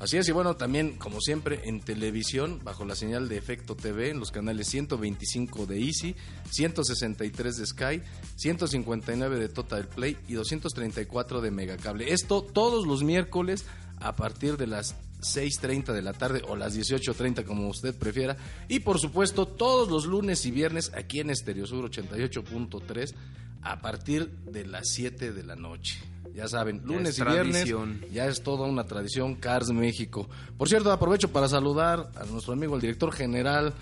Así 0.02 0.16
es, 0.16 0.28
y 0.28 0.32
bueno, 0.32 0.56
también, 0.56 0.96
como 0.98 1.20
siempre, 1.20 1.68
en 1.68 1.80
televisión, 1.80 2.61
bajo 2.64 2.85
la 2.85 2.96
señal 2.96 3.28
de 3.28 3.37
Efecto 3.37 3.76
TV, 3.76 4.11
en 4.11 4.18
los 4.18 4.32
canales 4.32 4.66
125 4.68 5.66
de 5.66 5.80
Easy, 5.80 6.16
163 6.50 7.56
de 7.56 7.66
Sky, 7.66 8.02
159 8.35 9.38
de 9.38 9.48
Total 9.48 9.87
Play 9.87 10.16
y 10.26 10.32
234 10.32 11.40
de 11.40 11.50
Megacable. 11.52 12.12
Esto 12.12 12.42
todos 12.42 12.85
los 12.87 13.04
miércoles 13.04 13.64
a 14.00 14.16
partir 14.16 14.56
de 14.56 14.66
las 14.66 14.96
6.30 15.20 15.92
de 15.92 16.02
la 16.02 16.12
tarde 16.12 16.42
o 16.48 16.56
las 16.56 16.76
18.30 16.76 17.44
como 17.44 17.68
usted 17.68 17.94
prefiera. 17.94 18.37
Y 18.68 18.80
por 18.80 18.98
supuesto 18.98 19.46
todos 19.46 19.88
los 19.88 20.06
lunes 20.06 20.44
y 20.46 20.50
viernes 20.50 20.90
aquí 20.94 21.20
en 21.20 21.30
Estereosur 21.30 21.88
88.3 21.88 23.14
a 23.62 23.80
partir 23.80 24.28
de 24.30 24.66
las 24.66 24.88
7 24.88 25.32
de 25.32 25.42
la 25.44 25.54
noche. 25.54 26.12
Ya 26.35 26.49
saben, 26.49 26.81
lunes 26.85 27.11
es 27.11 27.18
y 27.18 27.25
viernes 27.25 27.75
ya 28.12 28.27
es 28.27 28.42
toda 28.42 28.66
una 28.66 28.85
tradición 28.85 29.35
Cars 29.35 29.68
México. 29.71 30.29
Por 30.57 30.68
cierto, 30.68 30.90
aprovecho 30.90 31.29
para 31.31 31.47
saludar 31.49 32.11
a 32.16 32.25
nuestro 32.25 32.55
amigo 32.55 32.75
el 32.75 32.81
director 32.81 33.12
general 33.12 33.75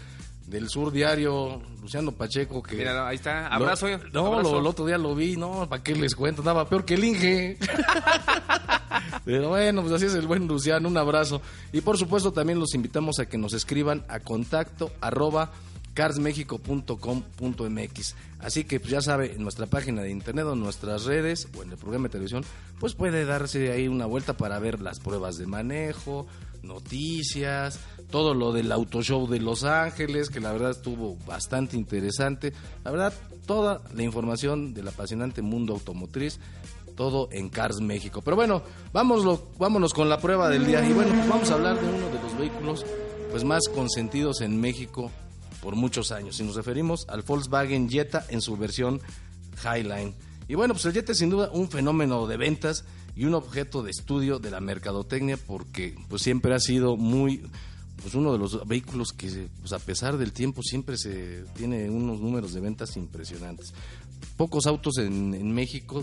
del 0.46 0.68
Sur 0.68 0.90
Diario, 0.90 1.62
Luciano 1.80 2.10
Pacheco, 2.10 2.60
que... 2.60 2.74
Mira, 2.74 3.06
ahí 3.06 3.14
está. 3.14 3.46
Abrazo. 3.46 3.86
Lo- 3.86 3.98
no, 4.12 4.26
abrazo. 4.26 4.52
lo- 4.54 4.58
el 4.60 4.66
otro 4.66 4.84
día 4.86 4.98
lo 4.98 5.14
vi, 5.14 5.36
no, 5.36 5.68
¿para 5.68 5.80
qué 5.82 5.94
les 5.94 6.16
cuento? 6.16 6.42
Estaba 6.42 6.68
peor 6.68 6.84
que 6.84 6.94
el 6.94 7.04
Inge. 7.04 7.56
Pero 9.24 9.50
bueno, 9.50 9.82
pues 9.82 9.94
así 9.94 10.06
es 10.06 10.14
el 10.14 10.26
buen 10.26 10.46
Luciano, 10.48 10.88
un 10.88 10.96
abrazo. 10.96 11.40
Y 11.72 11.80
por 11.82 11.96
supuesto 11.98 12.32
también 12.32 12.58
los 12.58 12.74
invitamos 12.74 13.18
a 13.20 13.26
que 13.26 13.38
nos 13.38 13.52
escriban 13.52 14.04
a 14.08 14.20
contacto 14.20 14.90
arroba 15.00 15.52
carsmexico.com.mx. 15.94 18.14
Así 18.38 18.64
que 18.64 18.80
pues 18.80 18.90
ya 18.90 19.00
sabe, 19.00 19.34
en 19.34 19.42
nuestra 19.42 19.66
página 19.66 20.02
de 20.02 20.10
internet 20.10 20.44
o 20.46 20.54
en 20.54 20.60
nuestras 20.60 21.04
redes 21.04 21.46
o 21.56 21.62
en 21.62 21.70
el 21.70 21.76
programa 21.76 22.08
de 22.08 22.12
televisión, 22.12 22.44
pues 22.78 22.94
puede 22.94 23.24
darse 23.24 23.70
ahí 23.72 23.88
una 23.88 24.06
vuelta 24.06 24.36
para 24.36 24.58
ver 24.58 24.80
las 24.80 25.00
pruebas 25.00 25.36
de 25.36 25.46
manejo, 25.46 26.26
noticias, 26.62 27.80
todo 28.10 28.34
lo 28.34 28.52
del 28.52 28.72
auto 28.72 29.02
show 29.02 29.28
de 29.28 29.40
Los 29.40 29.64
Ángeles, 29.64 30.30
que 30.30 30.40
la 30.40 30.52
verdad 30.52 30.70
estuvo 30.70 31.16
bastante 31.26 31.76
interesante. 31.76 32.54
La 32.84 32.90
verdad, 32.90 33.12
toda 33.46 33.82
la 33.94 34.02
información 34.02 34.74
del 34.74 34.88
apasionante 34.88 35.42
mundo 35.42 35.74
automotriz 35.74 36.40
todo 36.96 37.28
en 37.32 37.48
Cars 37.48 37.80
México. 37.80 38.20
Pero 38.20 38.36
bueno, 38.36 38.62
vámonos, 38.92 39.40
vámonos 39.58 39.94
con 39.94 40.10
la 40.10 40.18
prueba 40.18 40.50
del 40.50 40.66
día. 40.66 40.86
Y 40.86 40.92
bueno, 40.92 41.14
pues 41.14 41.28
vamos 41.28 41.50
a 41.50 41.54
hablar 41.54 41.80
de 41.80 41.88
uno 41.88 42.08
de 42.08 42.22
los 42.22 42.36
vehículos 42.36 42.84
pues 43.30 43.42
más 43.42 43.68
consentidos 43.68 44.42
en 44.42 44.60
México 44.60 45.10
por 45.62 45.76
muchos 45.76 46.12
años. 46.12 46.40
Y 46.40 46.44
nos 46.44 46.56
referimos 46.56 47.06
al 47.08 47.22
Volkswagen 47.22 47.88
Jetta 47.88 48.24
en 48.28 48.40
su 48.40 48.56
versión 48.56 49.00
Highline. 49.62 50.14
Y 50.48 50.54
bueno, 50.54 50.74
pues 50.74 50.84
el 50.86 50.92
Jetta 50.92 51.12
es 51.12 51.18
sin 51.18 51.30
duda 51.30 51.50
un 51.52 51.68
fenómeno 51.68 52.26
de 52.26 52.36
ventas 52.36 52.84
y 53.14 53.24
un 53.24 53.34
objeto 53.34 53.82
de 53.82 53.90
estudio 53.90 54.38
de 54.38 54.50
la 54.50 54.60
mercadotecnia 54.60 55.36
porque 55.36 55.96
pues 56.08 56.22
siempre 56.22 56.54
ha 56.54 56.60
sido 56.60 56.96
muy 56.96 57.42
pues 58.02 58.14
uno 58.14 58.32
de 58.32 58.38
los 58.38 58.66
vehículos 58.66 59.12
que 59.12 59.48
pues 59.60 59.72
a 59.72 59.78
pesar 59.78 60.16
del 60.16 60.32
tiempo 60.32 60.62
siempre 60.62 60.96
se 60.96 61.44
tiene 61.54 61.90
unos 61.90 62.18
números 62.20 62.54
de 62.54 62.60
ventas 62.60 62.96
impresionantes. 62.96 63.74
Pocos 64.36 64.66
autos 64.66 64.98
en 64.98 65.52
México 65.52 66.02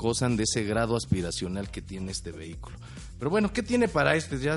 gozan 0.00 0.36
de 0.36 0.44
ese 0.44 0.64
grado 0.64 0.96
aspiracional 0.96 1.70
que 1.70 1.82
tiene 1.82 2.12
este 2.12 2.32
vehículo. 2.32 2.76
Pero 3.20 3.28
bueno, 3.28 3.52
¿qué 3.52 3.62
tiene 3.62 3.86
para 3.86 4.16
este? 4.16 4.38
Ya 4.38 4.56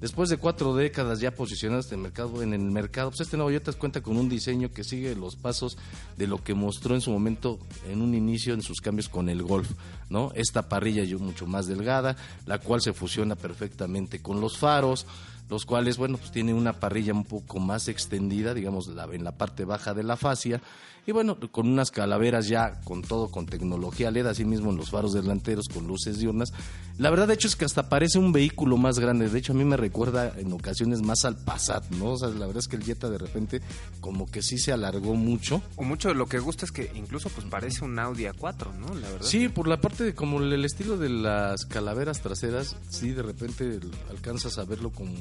después 0.00 0.30
de 0.30 0.36
cuatro 0.36 0.72
décadas 0.76 1.18
ya 1.18 1.32
posicionados 1.32 1.90
en 1.90 1.94
el 1.94 2.02
mercado, 2.02 2.42
en 2.42 2.54
el 2.54 2.60
mercado, 2.60 3.10
pues 3.10 3.22
este 3.22 3.36
nuevo 3.36 3.50
Toyota 3.50 3.72
cuenta 3.72 4.02
con 4.02 4.16
un 4.16 4.28
diseño 4.28 4.70
que 4.72 4.84
sigue 4.84 5.16
los 5.16 5.34
pasos 5.34 5.76
de 6.16 6.28
lo 6.28 6.40
que 6.40 6.54
mostró 6.54 6.94
en 6.94 7.00
su 7.00 7.10
momento 7.10 7.58
en 7.90 8.00
un 8.02 8.14
inicio 8.14 8.54
en 8.54 8.62
sus 8.62 8.80
cambios 8.80 9.08
con 9.08 9.28
el 9.28 9.42
Golf, 9.42 9.68
¿no? 10.10 10.30
Esta 10.36 10.68
parrilla 10.68 11.02
yo 11.02 11.18
mucho 11.18 11.48
más 11.48 11.66
delgada, 11.66 12.14
la 12.46 12.60
cual 12.60 12.80
se 12.82 12.92
fusiona 12.92 13.34
perfectamente 13.34 14.22
con 14.22 14.40
los 14.40 14.58
faros, 14.58 15.06
los 15.50 15.66
cuales, 15.66 15.96
bueno, 15.96 16.16
pues 16.16 16.30
tiene 16.30 16.54
una 16.54 16.74
parrilla 16.74 17.12
un 17.12 17.24
poco 17.24 17.58
más 17.58 17.88
extendida, 17.88 18.54
digamos, 18.54 18.88
en 19.12 19.24
la 19.24 19.32
parte 19.32 19.64
baja 19.64 19.92
de 19.92 20.04
la 20.04 20.16
fascia, 20.16 20.62
y 21.06 21.12
bueno, 21.12 21.36
con 21.50 21.68
unas 21.68 21.90
calaveras 21.90 22.48
ya 22.48 22.80
con 22.84 23.02
todo, 23.02 23.28
con 23.28 23.46
tecnología 23.46 24.10
LED, 24.10 24.26
así 24.26 24.44
mismo 24.44 24.70
en 24.70 24.76
los 24.76 24.90
faros 24.90 25.12
delanteros, 25.12 25.68
con 25.68 25.86
luces 25.86 26.18
diurnas. 26.18 26.52
La 26.96 27.10
verdad, 27.10 27.28
de 27.28 27.34
hecho, 27.34 27.48
es 27.48 27.56
que 27.56 27.64
hasta 27.64 27.88
parece 27.88 28.18
un 28.18 28.32
vehículo 28.32 28.76
más 28.76 28.98
grande. 28.98 29.28
De 29.28 29.38
hecho, 29.38 29.52
a 29.52 29.56
mí 29.56 29.64
me 29.64 29.76
recuerda 29.76 30.32
en 30.38 30.52
ocasiones 30.52 31.02
más 31.02 31.24
al 31.24 31.36
Passat, 31.36 31.90
¿no? 31.90 32.12
O 32.12 32.18
sea, 32.18 32.28
la 32.28 32.46
verdad 32.46 32.58
es 32.58 32.68
que 32.68 32.76
el 32.76 32.84
Jetta 32.84 33.10
de 33.10 33.18
repente 33.18 33.60
como 34.00 34.30
que 34.30 34.42
sí 34.42 34.58
se 34.58 34.72
alargó 34.72 35.14
mucho. 35.14 35.60
O 35.76 35.82
mucho 35.82 36.08
de 36.08 36.14
lo 36.14 36.26
que 36.26 36.38
gusta 36.38 36.64
es 36.64 36.72
que 36.72 36.90
incluso 36.94 37.28
pues 37.28 37.46
parece 37.48 37.84
un 37.84 37.98
Audi 37.98 38.24
A4, 38.24 38.74
¿no? 38.74 38.94
La 38.94 39.10
verdad. 39.10 39.26
Sí, 39.26 39.48
por 39.48 39.68
la 39.68 39.80
parte 39.80 40.04
de 40.04 40.14
como 40.14 40.40
el 40.40 40.64
estilo 40.64 40.96
de 40.96 41.08
las 41.08 41.66
calaveras 41.66 42.20
traseras, 42.20 42.76
sí, 42.88 43.10
de 43.10 43.22
repente 43.22 43.80
alcanzas 44.10 44.58
a 44.58 44.64
verlo 44.64 44.90
como 44.90 45.14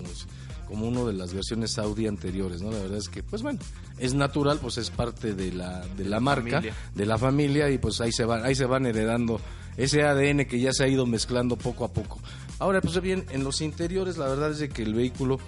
como 0.67 0.88
uno 0.88 1.06
de 1.06 1.13
las 1.13 1.34
versiones 1.34 1.78
Audi 1.78 2.08
anteriores, 2.08 2.62
¿no? 2.62 2.71
La 2.71 2.80
verdad 2.80 2.97
es 2.97 3.10
que, 3.10 3.23
pues 3.23 3.41
bueno, 3.41 3.60
es 3.97 4.13
natural, 4.13 4.60
pues 4.60 4.78
es 4.78 4.89
parte 4.89 5.34
de 5.34 5.52
la, 5.52 5.86
de 5.97 6.06
la, 6.06 6.19
marca, 6.19 6.62
de 6.93 7.06
la 7.06 7.17
familia 7.17 7.69
y 7.69 7.78
pues 7.78 8.02
ahí 8.02 8.12
se 8.12 8.26
van, 8.26 8.43
ahí 8.43 8.56
se 8.56 8.65
van 8.65 8.86
heredando 8.86 9.39
ese 9.78 10.04
ADN 10.04 10.45
que 10.45 10.60
ya 10.60 10.73
se 10.73 10.84
ha 10.84 10.88
ido 10.88 11.06
mezclando 11.06 11.56
poco 11.56 11.86
a 11.86 11.93
poco. 11.93 12.19
Ahora, 12.60 12.82
pues 12.82 12.99
bien, 13.02 13.26
en 13.32 13.43
los 13.43 13.62
interiores 13.62 14.17
la 14.17 14.28
verdad 14.28 14.52
es 14.52 14.60
de 14.60 14.69
que 14.69 14.84
el 14.84 14.93
vehículo 14.93 15.39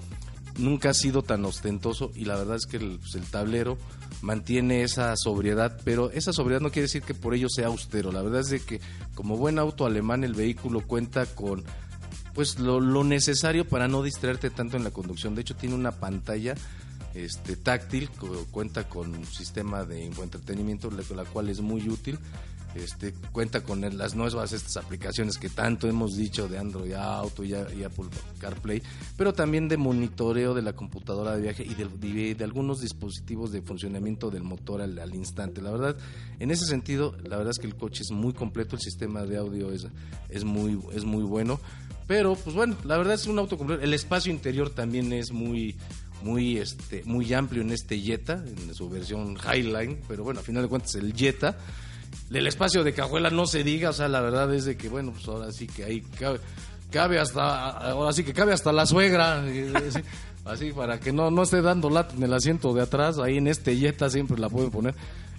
nunca 0.58 0.90
ha 0.90 0.94
sido 0.94 1.22
tan 1.22 1.44
ostentoso 1.46 2.12
y 2.16 2.26
la 2.26 2.36
verdad 2.38 2.56
es 2.56 2.66
que 2.66 2.78
el, 2.78 3.00
pues, 3.00 3.16
el 3.16 3.24
tablero 3.24 3.78
mantiene 4.22 4.84
esa 4.84 5.16
sobriedad, 5.16 5.80
pero 5.84 6.10
esa 6.12 6.34
sobriedad 6.34 6.62
no 6.62 6.72
quiere 6.72 6.84
decir 6.84 7.04
que 7.04 7.14
por 7.14 7.34
ello 7.34 7.48
sea 7.50 7.68
austero. 7.68 8.12
La 8.12 8.22
verdad 8.22 8.42
es 8.42 8.50
de 8.50 8.60
que 8.62 8.82
como 9.14 9.38
buen 9.38 9.60
auto 9.60 9.86
alemán 9.86 10.24
el 10.24 10.34
vehículo 10.34 10.82
cuenta 10.82 11.26
con 11.26 11.64
pues 12.36 12.60
lo, 12.60 12.82
lo, 12.82 13.04
necesario 13.06 13.66
para 13.66 13.88
no 13.88 14.04
distraerte 14.04 14.50
tanto 14.52 14.76
en 14.78 14.84
la 14.84 14.92
conducción. 14.92 15.34
De 15.34 15.42
hecho, 15.42 15.56
tiene 15.56 15.74
una 15.74 15.94
pantalla 15.94 16.54
este, 17.16 17.56
táctil, 17.56 18.10
cuenta 18.52 18.90
con 18.90 19.16
un 19.16 19.26
sistema 19.26 19.86
de 19.86 20.04
infoentretenimiento, 20.04 20.92
la, 20.92 21.24
cual 21.24 21.50
es 21.50 21.62
muy 21.62 21.90
útil. 21.90 22.20
Este, 22.76 23.14
cuenta 23.32 23.64
con 23.64 23.80
las 23.98 24.16
nuevas 24.16 24.52
estas 24.52 24.76
aplicaciones 24.76 25.38
que 25.38 25.48
tanto 25.48 25.88
hemos 25.88 26.18
dicho 26.18 26.50
de 26.50 26.58
Android 26.58 26.92
Auto 26.92 27.46
y, 27.46 27.54
Apple 27.54 28.08
CarPlay, 28.38 28.84
pero 29.16 29.32
también 29.32 29.70
de 29.70 29.78
monitoreo 29.78 30.54
de 30.54 30.62
la 30.62 30.74
computadora 30.74 31.38
de 31.38 31.42
viaje 31.42 31.64
y 31.64 31.74
de, 31.74 32.36
de, 32.36 32.44
algunos 32.44 32.82
dispositivos 32.82 33.54
de 33.54 33.62
funcionamiento 33.62 34.30
del 34.30 34.44
motor 34.44 34.82
al, 34.82 35.00
al, 35.00 35.16
instante. 35.16 35.62
La 35.62 35.72
verdad, 35.72 35.96
en 36.38 36.52
ese 36.52 36.66
sentido, 36.66 37.16
la 37.24 37.38
verdad 37.38 37.52
es 37.52 37.60
que 37.60 37.68
el 37.68 37.78
coche 37.78 38.04
es 38.04 38.12
muy 38.12 38.34
completo, 38.34 38.76
el 38.76 38.82
sistema 38.82 39.24
de 39.24 39.38
audio 39.38 39.72
es, 39.72 39.88
es, 40.28 40.44
muy, 40.44 40.78
es 40.92 41.06
muy 41.06 41.24
bueno. 41.24 41.62
Pero, 42.08 42.36
pues 42.36 42.56
bueno, 42.56 42.76
la 42.84 42.98
verdad 42.98 43.16
es 43.16 43.26
un 43.28 43.40
auto 43.40 43.58
completo. 43.58 43.84
El 43.84 43.94
espacio 43.94 44.32
interior 44.32 44.70
también 44.70 45.12
es 45.12 45.32
muy, 45.32 45.76
muy, 46.22 46.58
este, 46.58 47.04
muy 47.06 47.34
amplio 47.34 47.62
en 47.62 47.72
este 47.72 48.00
Jetta, 48.00 48.44
en 48.46 48.74
su 48.76 48.90
versión 48.90 49.38
Highline. 49.38 50.02
Pero 50.08 50.24
bueno, 50.24 50.40
a 50.40 50.44
final 50.44 50.64
de 50.64 50.70
cuentas, 50.70 50.96
el 50.96 51.14
Jetta. 51.14 51.58
El 52.32 52.48
espacio 52.48 52.84
de 52.84 52.94
cajuela 52.94 53.30
no 53.30 53.46
se 53.46 53.64
diga, 53.64 53.90
o 53.90 53.94
sea, 53.94 54.08
la 54.08 54.22
verdad 54.22 54.54
es 54.54 54.66
de 54.66 54.78
que, 54.78 54.90
bueno, 54.90 55.12
pues 55.12 55.28
ahora 55.28 55.52
sí 55.52 55.68
que 55.68 55.84
ahí 55.84 56.02
cabe, 56.02 56.40
cabe 56.92 57.20
hasta, 57.20 57.70
ahora 57.70 58.14
sí 58.14 58.24
que 58.24 58.34
cabe 58.34 58.54
hasta 58.54 58.72
la 58.72 58.86
suegra. 58.86 59.44
Así, 59.44 60.00
así 60.46 60.72
para 60.72 61.00
que 61.00 61.12
no, 61.12 61.32
no 61.32 61.44
esté 61.44 61.62
dando 61.62 61.90
lata 61.90 62.16
en 62.16 62.24
el 62.24 62.34
asiento 62.34 62.74
de 62.74 62.84
atrás, 62.84 63.20
ahí 63.20 63.38
en 63.38 63.48
este 63.48 63.76
Jetta 63.76 64.10
siempre 64.10 64.40
la 64.40 64.50
pueden 64.50 64.72
poner. 64.72 64.96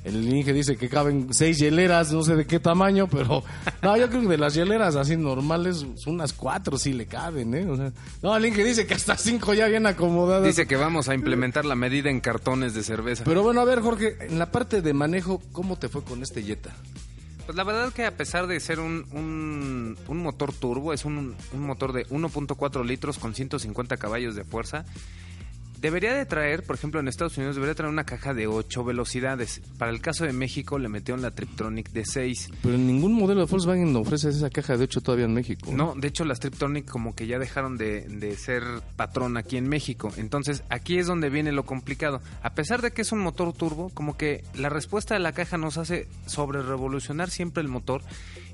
El 0.06 0.32
Inge 0.32 0.52
dice 0.52 0.76
que 0.76 0.88
caben 0.88 1.34
seis 1.34 1.58
hieleras, 1.58 2.12
no 2.12 2.22
sé 2.22 2.36
de 2.36 2.46
qué 2.46 2.60
tamaño, 2.60 3.08
pero 3.08 3.42
no, 3.82 3.96
yo 3.96 4.08
creo 4.08 4.22
que 4.22 4.28
de 4.28 4.38
las 4.38 4.54
hieleras 4.54 4.94
así 4.94 5.16
normales, 5.16 5.84
unas 6.06 6.32
cuatro 6.32 6.78
sí 6.78 6.92
le 6.92 7.06
caben, 7.06 7.54
¿eh? 7.54 7.92
no, 8.22 8.36
el 8.36 8.46
Inge 8.46 8.62
dice 8.62 8.86
que 8.86 8.94
hasta 8.94 9.16
cinco 9.16 9.52
ya 9.52 9.66
bien 9.66 9.84
acomodadas. 9.84 10.44
Dice 10.44 10.68
que 10.68 10.76
vamos 10.76 11.08
a 11.08 11.14
implementar 11.14 11.64
la 11.64 11.74
medida 11.74 12.08
en 12.08 12.20
cartones 12.20 12.72
de 12.72 12.84
cerveza. 12.84 13.24
Pero 13.24 13.42
bueno, 13.42 13.60
a 13.60 13.64
ver, 13.64 13.80
Jorge, 13.80 14.16
en 14.20 14.38
la 14.38 14.52
parte 14.52 14.80
de 14.80 14.94
manejo, 14.94 15.42
¿cómo 15.50 15.76
te 15.76 15.88
fue 15.88 16.04
con 16.04 16.22
este 16.22 16.44
Jetta? 16.44 16.70
Pues 17.44 17.56
la 17.56 17.64
verdad 17.64 17.92
que 17.92 18.04
a 18.04 18.16
pesar 18.16 18.46
de 18.46 18.60
ser 18.60 18.78
un, 18.78 19.06
un, 19.10 19.98
un 20.06 20.18
motor 20.18 20.52
turbo, 20.52 20.92
es 20.92 21.04
un, 21.04 21.34
un 21.52 21.60
motor 21.60 21.92
de 21.92 22.06
1.4 22.06 22.84
litros 22.84 23.18
con 23.18 23.34
150 23.34 23.96
caballos 23.96 24.36
de 24.36 24.44
fuerza 24.44 24.84
Debería 25.80 26.14
de 26.14 26.24
traer, 26.24 26.62
por 26.62 26.76
ejemplo, 26.76 27.00
en 27.00 27.08
Estados 27.08 27.36
Unidos 27.36 27.56
debería 27.56 27.74
traer 27.74 27.92
una 27.92 28.04
caja 28.04 28.32
de 28.32 28.46
8 28.46 28.84
velocidades. 28.84 29.60
Para 29.78 29.90
el 29.90 30.00
caso 30.00 30.24
de 30.24 30.32
México 30.32 30.78
le 30.78 30.88
metieron 30.88 31.22
la 31.22 31.32
Triptronic 31.32 31.90
de 31.90 32.04
6. 32.04 32.50
Pero 32.62 32.78
ningún 32.78 33.12
modelo 33.12 33.44
de 33.44 33.50
Volkswagen 33.50 33.94
ofrece 33.96 34.30
esa 34.30 34.48
caja 34.50 34.76
de 34.76 34.84
8 34.84 35.00
todavía 35.02 35.26
en 35.26 35.34
México. 35.34 35.70
No, 35.72 35.94
de 35.94 36.08
hecho 36.08 36.24
las 36.24 36.40
Triptronic 36.40 36.86
como 36.86 37.14
que 37.14 37.26
ya 37.26 37.38
dejaron 37.38 37.76
de, 37.76 38.02
de, 38.02 38.36
ser 38.36 38.62
patrón 38.96 39.36
aquí 39.36 39.56
en 39.58 39.68
México. 39.68 40.12
Entonces 40.16 40.62
aquí 40.70 40.98
es 40.98 41.06
donde 41.06 41.28
viene 41.28 41.52
lo 41.52 41.66
complicado. 41.66 42.20
A 42.42 42.54
pesar 42.54 42.80
de 42.80 42.92
que 42.92 43.02
es 43.02 43.12
un 43.12 43.20
motor 43.20 43.52
turbo, 43.52 43.90
como 43.90 44.16
que 44.16 44.44
la 44.54 44.70
respuesta 44.70 45.14
de 45.14 45.20
la 45.20 45.32
caja 45.32 45.58
nos 45.58 45.76
hace 45.76 46.08
sobre 46.26 46.62
revolucionar 46.62 47.30
siempre 47.30 47.62
el 47.62 47.68
motor. 47.68 48.02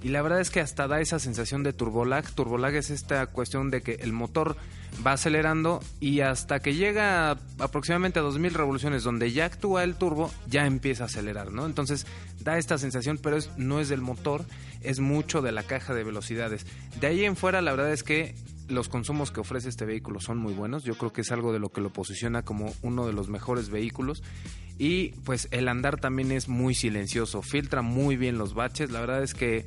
Y 0.02 0.08
la 0.08 0.22
verdad 0.22 0.40
es 0.40 0.50
que 0.50 0.60
hasta 0.60 0.88
da 0.88 1.00
esa 1.00 1.20
sensación 1.20 1.62
de 1.62 1.72
turbolag. 1.72 2.28
Turbolag 2.32 2.74
es 2.74 2.90
esta 2.90 3.24
cuestión 3.26 3.70
de 3.70 3.82
que 3.82 3.92
el 4.00 4.12
motor 4.12 4.56
va 5.04 5.12
acelerando 5.12 5.80
y 6.00 6.20
hasta 6.20 6.60
que 6.60 6.74
llega 6.74 7.38
aproximadamente 7.58 8.18
a 8.18 8.22
2000 8.22 8.54
revoluciones 8.54 9.02
donde 9.02 9.32
ya 9.32 9.46
actúa 9.46 9.84
el 9.84 9.94
turbo, 9.94 10.30
ya 10.48 10.66
empieza 10.66 11.04
a 11.04 11.06
acelerar, 11.06 11.52
¿no? 11.52 11.66
Entonces 11.66 12.06
da 12.40 12.58
esta 12.58 12.78
sensación, 12.78 13.18
pero 13.18 13.36
es, 13.36 13.50
no 13.56 13.80
es 13.80 13.88
del 13.88 14.00
motor, 14.00 14.44
es 14.80 15.00
mucho 15.00 15.42
de 15.42 15.52
la 15.52 15.62
caja 15.62 15.94
de 15.94 16.04
velocidades. 16.04 16.66
De 17.00 17.06
ahí 17.06 17.24
en 17.24 17.36
fuera, 17.36 17.62
la 17.62 17.72
verdad 17.72 17.92
es 17.92 18.02
que 18.02 18.34
los 18.68 18.88
consumos 18.88 19.30
que 19.30 19.40
ofrece 19.40 19.68
este 19.68 19.84
vehículo 19.84 20.20
son 20.20 20.38
muy 20.38 20.54
buenos. 20.54 20.84
Yo 20.84 20.96
creo 20.96 21.12
que 21.12 21.22
es 21.22 21.32
algo 21.32 21.52
de 21.52 21.58
lo 21.58 21.70
que 21.70 21.80
lo 21.80 21.92
posiciona 21.92 22.42
como 22.42 22.72
uno 22.82 23.06
de 23.06 23.12
los 23.12 23.28
mejores 23.28 23.70
vehículos. 23.70 24.22
Y 24.78 25.10
pues 25.24 25.48
el 25.50 25.68
andar 25.68 26.00
también 26.00 26.32
es 26.32 26.48
muy 26.48 26.74
silencioso, 26.74 27.42
filtra 27.42 27.82
muy 27.82 28.16
bien 28.16 28.38
los 28.38 28.54
baches. 28.54 28.90
La 28.90 29.00
verdad 29.00 29.22
es 29.22 29.34
que 29.34 29.66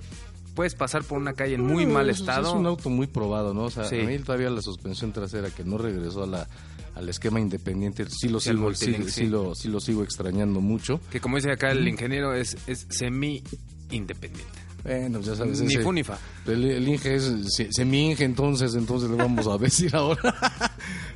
puedes 0.55 0.73
pasar 0.73 1.03
por 1.03 1.19
una 1.19 1.33
calle 1.33 1.55
en 1.55 1.65
muy 1.65 1.85
mal 1.85 2.09
estado. 2.09 2.47
Es 2.47 2.53
un 2.53 2.65
auto 2.65 2.89
muy 2.89 3.07
probado, 3.07 3.53
¿no? 3.53 3.65
O 3.65 3.69
sea, 3.69 3.87
a 3.87 3.91
mí 3.91 4.17
todavía 4.19 4.49
la 4.49 4.61
suspensión 4.61 5.11
trasera 5.11 5.49
que 5.51 5.63
no 5.63 5.77
regresó 5.77 6.23
a 6.23 6.27
la, 6.27 6.47
al 6.95 7.09
esquema 7.09 7.39
independiente, 7.39 8.05
sí 8.09 8.29
lo, 8.29 8.39
sigo, 8.39 8.73
sí, 8.73 9.27
lo, 9.27 9.53
sí 9.53 9.67
lo 9.67 9.79
sigo 9.79 10.03
extrañando 10.03 10.61
mucho. 10.61 10.99
Que 11.11 11.19
como 11.19 11.35
dice 11.35 11.51
acá 11.51 11.71
el 11.71 11.87
ingeniero, 11.87 12.33
es, 12.33 12.57
es 12.67 12.87
semi-independiente. 12.89 14.64
Bueno, 14.85 15.19
ya 15.19 15.35
sabes. 15.35 15.59
Ni 15.61 15.75
Funifa. 15.77 16.19
El, 16.45 16.87
Inge 16.87 17.15
es 17.15 17.33
semi-Inge, 17.71 18.23
entonces, 18.23 18.75
entonces 18.75 19.09
le 19.09 19.15
vamos 19.15 19.47
a 19.47 19.57
decir 19.63 19.95
ahora. 19.95 20.35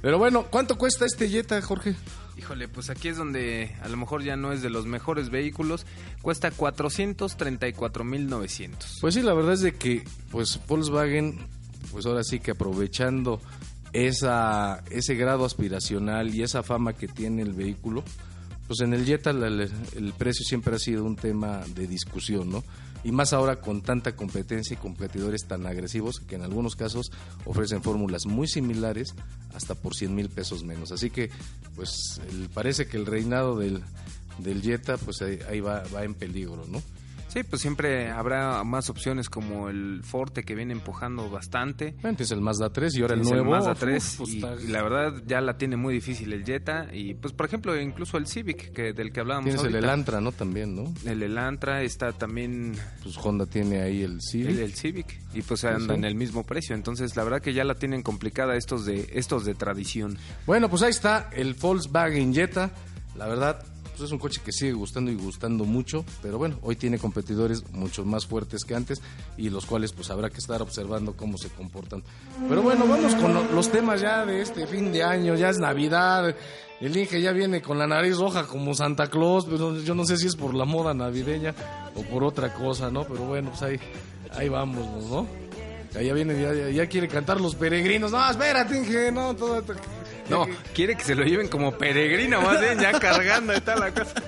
Pero 0.01 0.17
bueno, 0.17 0.47
¿cuánto 0.49 0.75
cuesta 0.75 1.05
este 1.05 1.29
Jetta, 1.29 1.61
Jorge? 1.61 1.95
Híjole, 2.35 2.67
pues 2.67 2.89
aquí 2.89 3.09
es 3.09 3.17
donde 3.17 3.75
a 3.83 3.89
lo 3.89 3.97
mejor 3.97 4.23
ya 4.23 4.35
no 4.35 4.53
es 4.53 4.63
de 4.63 4.71
los 4.71 4.87
mejores 4.87 5.29
vehículos. 5.29 5.85
Cuesta 6.23 6.51
434.900. 6.51 8.71
Pues 9.01 9.13
sí, 9.13 9.21
la 9.21 9.35
verdad 9.35 9.53
es 9.53 9.61
de 9.61 9.75
que 9.75 10.03
pues 10.31 10.59
Volkswagen, 10.67 11.37
pues 11.91 12.07
ahora 12.07 12.23
sí 12.23 12.39
que 12.39 12.49
aprovechando 12.51 13.39
esa, 13.93 14.83
ese 14.89 15.13
grado 15.13 15.45
aspiracional 15.45 16.33
y 16.33 16.41
esa 16.41 16.63
fama 16.63 16.93
que 16.93 17.07
tiene 17.07 17.43
el 17.43 17.53
vehículo, 17.53 18.03
pues 18.65 18.81
en 18.81 18.95
el 18.95 19.05
Jetta 19.05 19.29
el 19.29 20.13
precio 20.17 20.43
siempre 20.43 20.75
ha 20.75 20.79
sido 20.79 21.03
un 21.03 21.15
tema 21.15 21.61
de 21.75 21.85
discusión, 21.85 22.49
¿no? 22.49 22.63
Y 23.03 23.11
más 23.11 23.33
ahora 23.33 23.61
con 23.61 23.81
tanta 23.81 24.15
competencia 24.15 24.73
y 24.73 24.77
competidores 24.77 25.45
tan 25.47 25.65
agresivos 25.65 26.19
que 26.19 26.35
en 26.35 26.43
algunos 26.43 26.75
casos 26.75 27.11
ofrecen 27.45 27.81
fórmulas 27.81 28.25
muy 28.25 28.47
similares 28.47 29.13
hasta 29.53 29.75
por 29.75 29.95
100 29.95 30.15
mil 30.15 30.29
pesos 30.29 30.63
menos. 30.63 30.91
Así 30.91 31.09
que 31.09 31.29
pues 31.75 32.21
parece 32.53 32.87
que 32.87 32.97
el 32.97 33.05
reinado 33.05 33.57
del, 33.57 33.81
del 34.39 34.61
Jetta 34.61 34.97
pues 34.97 35.21
ahí, 35.21 35.39
ahí 35.49 35.59
va, 35.59 35.83
va 35.93 36.03
en 36.03 36.13
peligro, 36.13 36.65
¿no? 36.67 36.81
Sí, 37.29 37.43
pues 37.43 37.61
siempre 37.61 38.09
habrá 38.09 38.63
más 38.63 38.89
opciones 38.89 39.29
como 39.29 39.69
el 39.69 40.01
Forte 40.03 40.43
que 40.43 40.55
viene 40.55 40.73
empujando 40.73 41.29
bastante. 41.29 41.95
Antes 42.03 42.31
el 42.31 42.41
Mazda 42.41 42.71
3 42.71 42.95
y 42.95 43.01
ahora 43.01 43.13
el 43.13 43.21
nuevo. 43.21 43.43
El 43.43 43.49
Mazda 43.49 43.75
3 43.75 44.15
pues 44.17 44.33
y, 44.33 44.39
la 44.39 44.81
verdad 44.81 45.21
ya 45.27 45.39
la 45.39 45.57
tiene 45.57 45.77
muy 45.77 45.93
difícil 45.93 46.33
el 46.33 46.43
Jetta 46.43 46.87
y 46.91 47.13
pues 47.13 47.33
por 47.33 47.45
ejemplo 47.45 47.79
incluso 47.79 48.17
el 48.17 48.25
Civic 48.25 48.73
que 48.73 48.93
del 48.93 49.11
que 49.11 49.19
hablábamos 49.19 49.53
Tienes 49.53 49.63
el 49.63 49.75
Elantra, 49.75 50.19
¿no? 50.19 50.31
También, 50.31 50.75
¿no? 50.75 50.91
El 51.05 51.21
Elantra 51.21 51.83
está 51.83 52.11
también... 52.11 52.75
Pues 53.03 53.17
Honda 53.17 53.45
tiene 53.45 53.81
ahí 53.81 54.01
el 54.01 54.21
Civic. 54.21 54.57
El, 54.57 54.73
Civic 54.73 55.19
y 55.33 55.41
pues 55.43 55.63
anda 55.65 55.93
en 55.93 56.05
el 56.05 56.15
mismo 56.15 56.43
precio. 56.43 56.75
Entonces 56.75 57.15
la 57.15 57.23
verdad 57.23 57.41
que 57.41 57.53
ya 57.53 57.63
la 57.63 57.75
tienen 57.75 58.01
complicada 58.01 58.55
estos 58.55 58.85
de, 58.85 59.07
estos 59.13 59.45
de 59.45 59.53
tradición. 59.53 60.17
Bueno, 60.47 60.69
pues 60.69 60.81
ahí 60.81 60.89
está 60.89 61.29
el 61.31 61.53
Volkswagen 61.53 62.33
Jetta. 62.33 62.71
La 63.15 63.27
verdad 63.27 63.63
pues 63.99 64.07
es 64.09 64.13
un 64.13 64.19
coche 64.19 64.41
que 64.43 64.51
sigue 64.53 64.71
gustando 64.73 65.11
y 65.11 65.15
gustando 65.15 65.65
mucho, 65.65 66.05
pero 66.21 66.37
bueno, 66.37 66.57
hoy 66.61 66.75
tiene 66.77 66.97
competidores 66.97 67.69
mucho 67.73 68.05
más 68.05 68.25
fuertes 68.25 68.63
que 68.63 68.73
antes 68.73 69.01
y 69.37 69.49
los 69.49 69.65
cuales 69.65 69.91
pues 69.91 70.09
habrá 70.09 70.29
que 70.29 70.37
estar 70.37 70.61
observando 70.61 71.17
cómo 71.17 71.37
se 71.37 71.49
comportan. 71.49 72.01
Pero 72.47 72.61
bueno, 72.61 72.85
vamos 72.87 73.13
con 73.15 73.33
lo- 73.33 73.43
los 73.51 73.69
temas 73.69 73.99
ya 74.01 74.25
de 74.25 74.41
este 74.41 74.65
fin 74.67 74.91
de 74.93 75.03
año, 75.03 75.35
ya 75.35 75.49
es 75.49 75.59
Navidad. 75.59 76.33
El 76.79 76.95
Inge 76.95 77.21
ya 77.21 77.33
viene 77.33 77.61
con 77.61 77.77
la 77.77 77.87
nariz 77.87 78.17
roja 78.17 78.47
como 78.47 78.73
Santa 78.73 79.07
Claus, 79.07 79.45
yo 79.83 79.93
no 79.95 80.05
sé 80.05 80.15
si 80.15 80.27
es 80.27 80.35
por 80.37 80.53
la 80.55 80.63
moda 80.63 80.93
navideña 80.93 81.53
o 81.93 82.01
por 82.03 82.23
otra 82.23 82.53
cosa, 82.53 82.89
¿no? 82.89 83.03
Pero 83.03 83.25
bueno, 83.25 83.49
pues 83.49 83.61
ahí, 83.63 83.79
ahí 84.31 84.47
vamos, 84.47 85.05
¿no? 85.09 85.27
Ya, 85.91 86.13
viene, 86.13 86.71
ya, 86.73 86.85
quiere 86.87 87.07
cantar 87.07 87.41
los 87.41 87.55
peregrinos. 87.55 88.11
No, 88.11 88.29
espérate, 88.29 88.77
Inge, 88.77 89.11
no, 89.11 89.35
todo, 89.35 89.61
No, 90.29 90.47
quiere 90.73 90.95
que 90.95 91.03
se 91.03 91.15
lo 91.15 91.23
lleven 91.23 91.47
como 91.47 91.77
peregrino, 91.77 92.41
más 92.41 92.59
bien 92.59 92.79
ya 92.79 92.99
cargando 92.99 93.55
y 93.55 93.61
tal 93.61 93.79
la 93.79 93.91
cosa. 93.91 94.13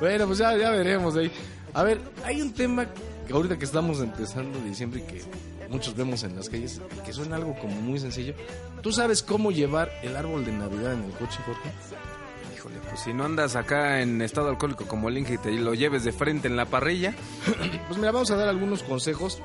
Bueno, 0.00 0.26
pues 0.26 0.38
ya, 0.38 0.56
ya 0.56 0.70
veremos 0.70 1.14
ahí. 1.14 1.30
A 1.74 1.82
ver, 1.82 2.00
hay 2.24 2.40
un 2.40 2.54
tema 2.54 2.86
que 3.26 3.34
ahorita 3.34 3.58
que 3.58 3.66
estamos 3.66 4.00
empezando 4.00 4.58
diciembre 4.60 5.00
y 5.00 5.02
que 5.02 5.22
muchos 5.68 5.94
vemos 5.94 6.22
en 6.24 6.34
las 6.36 6.48
calles, 6.48 6.80
que 7.04 7.12
suena 7.12 7.36
algo 7.36 7.54
como 7.58 7.74
muy 7.82 8.00
sencillo. 8.00 8.32
¿Tú 8.80 8.92
sabes 8.92 9.22
cómo 9.22 9.50
llevar 9.50 9.92
el 10.02 10.16
árbol 10.16 10.46
de 10.46 10.52
Navidad 10.52 10.94
en 10.94 11.04
el 11.04 11.12
coche, 11.12 11.38
Jorge? 11.44 11.70
Híjole, 12.56 12.76
pues 12.88 13.00
si 13.02 13.12
no 13.12 13.24
andas 13.24 13.56
acá 13.56 14.00
en 14.00 14.22
estado 14.22 14.48
alcohólico 14.48 14.86
como 14.86 15.10
el 15.10 15.18
Inge 15.18 15.34
y 15.34 15.38
te 15.38 15.52
lo 15.52 15.74
lleves 15.74 16.02
de 16.02 16.12
frente 16.12 16.48
en 16.48 16.56
la 16.56 16.64
parrilla, 16.64 17.14
Pues 17.86 17.98
mira, 17.98 18.10
vamos 18.10 18.30
a 18.30 18.36
dar 18.36 18.48
algunos 18.48 18.82
consejos, 18.82 19.42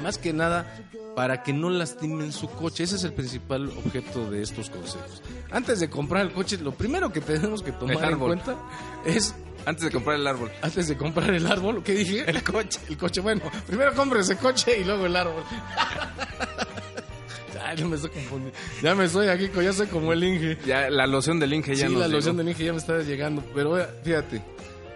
más 0.00 0.18
que 0.18 0.32
nada 0.32 0.66
para 1.14 1.42
que 1.42 1.52
no 1.52 1.70
lastimen 1.70 2.32
su 2.32 2.48
coche. 2.48 2.84
Ese 2.84 2.96
es 2.96 3.04
el 3.04 3.12
principal 3.12 3.68
objeto 3.68 4.30
de 4.30 4.42
estos 4.42 4.70
consejos. 4.70 5.22
Antes 5.50 5.80
de 5.80 5.90
comprar 5.90 6.24
el 6.24 6.32
coche, 6.32 6.56
lo 6.58 6.72
primero 6.72 7.12
que 7.12 7.20
tenemos 7.20 7.62
que 7.62 7.72
tomar 7.72 8.12
en 8.12 8.18
cuenta 8.18 8.56
es 9.04 9.34
antes 9.66 9.84
de 9.84 9.90
comprar 9.90 10.16
el 10.16 10.26
árbol. 10.26 10.50
antes 10.62 10.88
de 10.88 10.96
comprar 10.96 11.34
el 11.34 11.46
árbol, 11.46 11.82
¿qué 11.82 11.92
dije? 11.92 12.20
El 12.30 12.42
coche. 12.42 12.80
El 12.88 12.96
coche, 12.96 13.20
bueno, 13.20 13.42
primero 13.66 13.92
compre 13.94 14.20
ese 14.20 14.36
coche 14.36 14.78
y 14.80 14.84
luego 14.84 15.06
el 15.06 15.16
árbol. 15.16 15.42
ya, 17.54 17.74
no 17.74 17.88
me 17.88 17.96
estoy 17.96 18.10
confundiendo. 18.10 18.58
Ya 18.82 18.94
me 18.94 19.04
estoy 19.04 19.28
aquí, 19.28 19.50
ya 19.62 19.72
soy 19.72 19.88
como 19.88 20.12
el 20.12 20.24
Inge. 20.24 20.58
Ya 20.64 20.88
la 20.88 21.06
loción 21.06 21.38
del 21.38 21.52
Inge 21.52 21.74
ya 21.74 21.88
sí, 21.88 21.94
la 21.94 22.06
llegó. 22.06 22.16
loción 22.16 22.36
del 22.36 22.48
Inge 22.48 22.64
ya 22.64 22.72
me 22.72 22.78
está 22.78 22.98
llegando. 23.00 23.44
Pero 23.54 23.72
vea, 23.72 23.90
fíjate, 24.02 24.42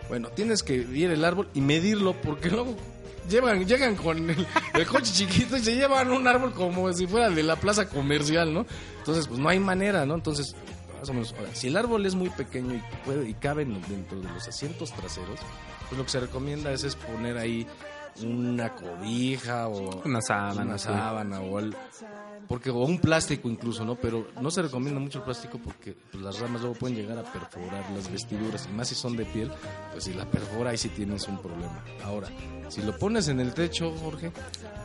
bueno, 0.09 0.29
tienes 0.29 0.63
que 0.63 0.75
ir 0.75 1.11
el 1.11 1.25
árbol 1.25 1.49
y 1.53 1.61
medirlo 1.61 2.15
porque 2.23 2.49
luego 2.49 2.77
llevan, 3.29 3.67
llegan 3.67 3.97
con 3.97 4.31
el, 4.31 4.47
el 4.75 4.87
coche 4.87 5.13
chiquito 5.13 5.57
y 5.57 5.61
se 5.61 5.75
llevan 5.75 6.11
un 6.11 6.27
árbol 6.27 6.53
como 6.53 6.93
si 6.93 7.07
fuera 7.07 7.31
de 7.31 7.43
la 7.43 7.57
plaza 7.57 7.89
comercial, 7.89 8.53
¿no? 8.53 8.67
Entonces, 8.99 9.27
pues 9.29 9.39
no 9.41 9.49
hay 9.49 9.59
manera, 9.59 10.05
¿no? 10.07 10.15
Entonces, 10.15 10.55
más 11.01 11.09
o 11.09 11.13
menos, 11.15 11.35
ahora, 11.39 11.55
si 11.55 11.69
el 11.69 11.77
árbol 11.77 12.07
es 12.07 12.15
muy 12.15 12.31
pequeño 12.31 12.75
y 12.75 12.83
puede 13.05 13.29
y 13.29 13.35
cabe 13.35 13.63
en- 13.63 13.81
dentro 13.89 14.21
de 14.21 14.29
los 14.29 14.47
asientos 14.47 14.93
traseros, 14.93 15.41
pues 15.89 15.99
lo 15.99 16.05
que 16.05 16.11
se 16.11 16.21
recomienda 16.21 16.71
es, 16.73 16.85
es 16.85 16.95
poner 16.97 17.37
ahí 17.39 17.67
una 18.23 18.75
cobija 18.75 19.69
o 19.69 20.03
Una 20.05 20.21
sábana, 20.21 20.63
una 20.63 20.79
sí. 20.79 20.85
sábana 20.85 21.41
o 21.41 21.59
el- 21.59 21.75
porque 22.53 22.69
o 22.69 22.85
un 22.85 22.99
plástico 22.99 23.49
incluso, 23.49 23.83
¿no? 23.83 23.95
Pero 23.95 24.29
no 24.39 24.51
se 24.51 24.61
recomienda 24.61 25.01
mucho 25.01 25.21
el 25.21 25.25
plástico 25.25 25.57
porque 25.57 25.97
pues, 26.11 26.23
las 26.23 26.39
ramas 26.39 26.61
luego 26.61 26.77
pueden 26.77 26.99
llegar 26.99 27.17
a 27.17 27.23
perforar 27.23 27.91
las 27.93 28.13
vestiduras 28.13 28.69
y 28.71 28.77
más 28.77 28.89
si 28.89 28.95
son 28.95 29.17
de 29.17 29.25
piel, 29.25 29.51
pues 29.91 30.05
si 30.05 30.13
la 30.13 30.31
perfora 30.31 30.69
ahí 30.69 30.77
sí 30.77 30.91
tienes 30.91 31.27
un 31.29 31.41
problema. 31.41 31.83
Ahora, 32.05 32.29
si 32.69 32.83
lo 32.83 32.99
pones 32.99 33.29
en 33.29 33.41
el 33.41 33.55
techo, 33.55 33.97
Jorge, 33.97 34.33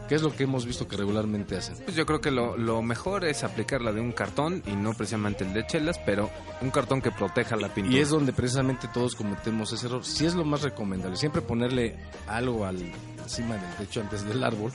¿qué 0.08 0.16
es 0.16 0.22
lo 0.22 0.34
que 0.34 0.44
hemos 0.44 0.66
visto 0.66 0.88
que 0.88 0.96
regularmente 0.96 1.58
hacen? 1.58 1.76
Pues 1.84 1.98
yo 1.98 2.06
creo 2.06 2.22
que 2.22 2.32
lo, 2.32 2.56
lo 2.56 2.82
mejor 2.82 3.26
es 3.26 3.44
aplicar 3.44 3.82
la 3.82 3.92
de 3.92 4.00
un 4.00 4.14
cartón 4.14 4.64
y 4.66 4.72
no 4.72 4.94
precisamente 4.94 5.44
el 5.44 5.52
de 5.52 5.68
chelas, 5.68 6.00
pero 6.06 6.30
un 6.62 6.72
cartón 6.72 7.02
que 7.02 7.12
proteja 7.12 7.58
la 7.58 7.74
pintura. 7.74 7.98
Y 7.98 8.00
es 8.00 8.08
donde 8.08 8.32
precisamente 8.32 8.88
todos 8.94 9.14
cometemos 9.14 9.74
ese 9.74 9.88
error. 9.88 10.06
Sí 10.06 10.26
es 10.26 10.36
lo 10.36 10.46
más 10.46 10.62
recomendable, 10.62 11.18
siempre 11.18 11.42
ponerle 11.42 11.98
algo 12.28 12.64
al, 12.64 12.78
encima 13.22 13.58
del 13.58 13.76
techo 13.76 14.00
antes 14.00 14.26
del 14.26 14.42
árbol, 14.42 14.72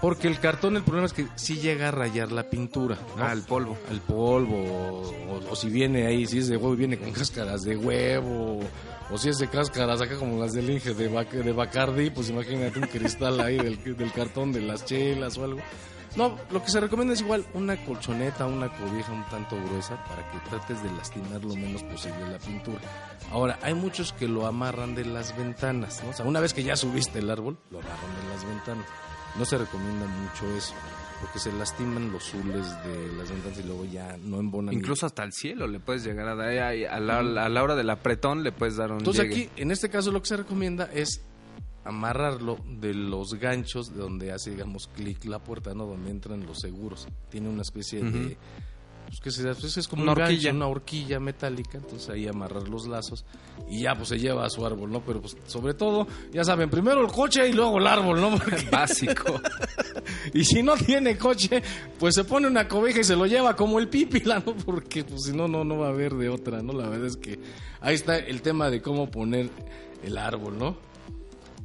porque 0.00 0.28
el 0.28 0.38
cartón 0.40 0.76
el 0.76 0.82
problema 0.82 1.06
es 1.06 1.12
que 1.12 1.26
sí 1.36 1.56
llega 1.58 1.88
a 1.88 1.90
rayar 1.90 2.32
la 2.32 2.48
pintura. 2.48 2.98
¿no? 3.16 3.24
Ah, 3.24 3.32
el 3.32 3.42
polvo. 3.42 3.76
al 3.90 4.00
polvo, 4.00 4.56
o, 4.56 5.00
o- 5.34 5.50
o 5.52 5.56
si 5.56 5.68
viene 5.68 6.06
ahí, 6.06 6.26
si 6.26 6.38
es 6.38 6.48
de 6.48 6.56
huevo, 6.56 6.74
viene 6.76 6.98
con 6.98 7.12
cáscaras 7.12 7.62
de 7.62 7.76
huevo, 7.76 8.60
o 9.10 9.18
si 9.18 9.28
es 9.28 9.38
de 9.38 9.48
cáscaras 9.48 10.00
acá 10.00 10.16
como 10.16 10.38
las 10.40 10.52
del 10.52 10.70
Inge 10.70 10.94
de, 10.94 11.10
Bac- 11.10 11.30
de 11.30 11.52
Bacardi, 11.52 12.10
pues 12.10 12.30
imagínate 12.30 12.78
un 12.78 12.86
cristal 12.86 13.40
ahí 13.40 13.56
del, 13.56 13.82
del 13.96 14.12
cartón 14.12 14.52
de 14.52 14.60
las 14.62 14.84
chelas 14.84 15.36
o 15.38 15.44
algo. 15.44 15.60
No, 16.16 16.36
lo 16.50 16.60
que 16.60 16.70
se 16.70 16.80
recomienda 16.80 17.14
es 17.14 17.20
igual 17.20 17.44
una 17.54 17.76
colchoneta, 17.84 18.44
una 18.46 18.68
cobija 18.68 19.12
un 19.12 19.24
tanto 19.28 19.54
gruesa 19.64 20.02
para 20.06 20.28
que 20.32 20.38
trates 20.50 20.82
de 20.82 20.90
lastimar 20.90 21.44
lo 21.44 21.54
menos 21.54 21.84
posible 21.84 22.28
la 22.32 22.38
pintura. 22.38 22.80
Ahora, 23.30 23.60
hay 23.62 23.74
muchos 23.74 24.12
que 24.12 24.26
lo 24.26 24.44
amarran 24.46 24.96
de 24.96 25.04
las 25.04 25.36
ventanas, 25.36 26.02
¿no? 26.02 26.10
O 26.10 26.12
sea, 26.12 26.26
una 26.26 26.40
vez 26.40 26.52
que 26.52 26.64
ya 26.64 26.74
subiste 26.74 27.20
el 27.20 27.30
árbol, 27.30 27.58
lo 27.70 27.78
amarran 27.78 28.16
de 28.22 28.34
las 28.34 28.44
ventanas. 28.44 28.86
No 29.38 29.44
se 29.44 29.58
recomienda 29.58 30.06
mucho 30.06 30.56
eso, 30.56 30.74
porque 31.20 31.38
se 31.38 31.52
lastiman 31.52 32.10
los 32.12 32.24
zules 32.24 32.66
de 32.84 33.12
las 33.16 33.30
ventanas 33.30 33.58
y 33.58 33.62
luego 33.62 33.84
ya 33.84 34.16
no 34.22 34.38
embonan. 34.40 34.74
Incluso 34.74 35.06
hasta 35.06 35.22
el 35.22 35.32
cielo 35.32 35.66
le 35.66 35.80
puedes 35.80 36.04
llegar 36.04 36.28
a 36.28 36.34
dar. 36.34 36.48
ahí, 36.48 36.84
A 36.84 36.98
la, 37.00 37.18
a 37.20 37.48
la 37.48 37.62
hora 37.62 37.74
del 37.76 37.90
apretón 37.90 38.42
le 38.42 38.52
puedes 38.52 38.76
dar 38.76 38.90
un 38.90 38.98
Entonces 38.98 39.24
llegue. 39.28 39.44
aquí, 39.48 39.62
en 39.62 39.70
este 39.70 39.88
caso, 39.88 40.10
lo 40.10 40.20
que 40.20 40.28
se 40.28 40.36
recomienda 40.36 40.90
es 40.92 41.22
amarrarlo 41.84 42.58
de 42.66 42.92
los 42.94 43.34
ganchos 43.34 43.94
de 43.94 44.00
donde 44.00 44.32
hace, 44.32 44.50
digamos, 44.50 44.88
clic 44.94 45.24
la 45.24 45.38
puerta, 45.38 45.72
¿no? 45.74 45.86
Donde 45.86 46.10
entran 46.10 46.44
los 46.44 46.58
seguros. 46.60 47.08
Tiene 47.30 47.48
una 47.48 47.62
especie 47.62 48.02
de... 48.02 48.36
Pues 49.10 49.20
que 49.20 49.30
se, 49.32 49.42
pues 49.56 49.76
es 49.76 49.88
como 49.88 50.04
Una 50.04 50.12
un 50.12 50.18
gancho, 50.18 50.32
horquilla. 50.32 50.52
una 50.52 50.66
horquilla 50.68 51.18
metálica, 51.18 51.78
entonces 51.78 52.08
ahí 52.10 52.28
amarrar 52.28 52.68
los 52.68 52.86
lazos 52.86 53.24
y 53.68 53.80
ya 53.82 53.96
pues 53.96 54.08
se 54.08 54.20
lleva 54.20 54.44
a 54.44 54.50
su 54.50 54.64
árbol, 54.64 54.92
¿no? 54.92 55.00
Pero 55.04 55.20
pues 55.20 55.36
sobre 55.46 55.74
todo, 55.74 56.06
ya 56.32 56.44
saben, 56.44 56.70
primero 56.70 57.00
el 57.04 57.10
coche 57.10 57.48
y 57.48 57.52
luego 57.52 57.78
el 57.78 57.88
árbol, 57.88 58.20
¿no? 58.20 58.30
Porque- 58.38 58.68
Básico. 58.70 59.40
y 60.32 60.44
si 60.44 60.62
no 60.62 60.76
tiene 60.76 61.18
coche, 61.18 61.60
pues 61.98 62.14
se 62.14 62.22
pone 62.22 62.46
una 62.46 62.68
cobija 62.68 63.00
y 63.00 63.04
se 63.04 63.16
lo 63.16 63.26
lleva 63.26 63.56
como 63.56 63.80
el 63.80 63.88
pípila, 63.88 64.40
¿no? 64.46 64.54
Porque 64.54 65.02
pues 65.02 65.22
si 65.24 65.32
no, 65.36 65.48
no, 65.48 65.64
no 65.64 65.76
va 65.78 65.86
a 65.88 65.90
haber 65.90 66.14
de 66.14 66.28
otra, 66.28 66.62
¿no? 66.62 66.72
La 66.72 66.88
verdad 66.88 67.08
es 67.08 67.16
que 67.16 67.40
ahí 67.80 67.96
está 67.96 68.16
el 68.16 68.42
tema 68.42 68.70
de 68.70 68.80
cómo 68.80 69.10
poner 69.10 69.50
el 70.04 70.18
árbol, 70.18 70.56
¿no? 70.56 70.76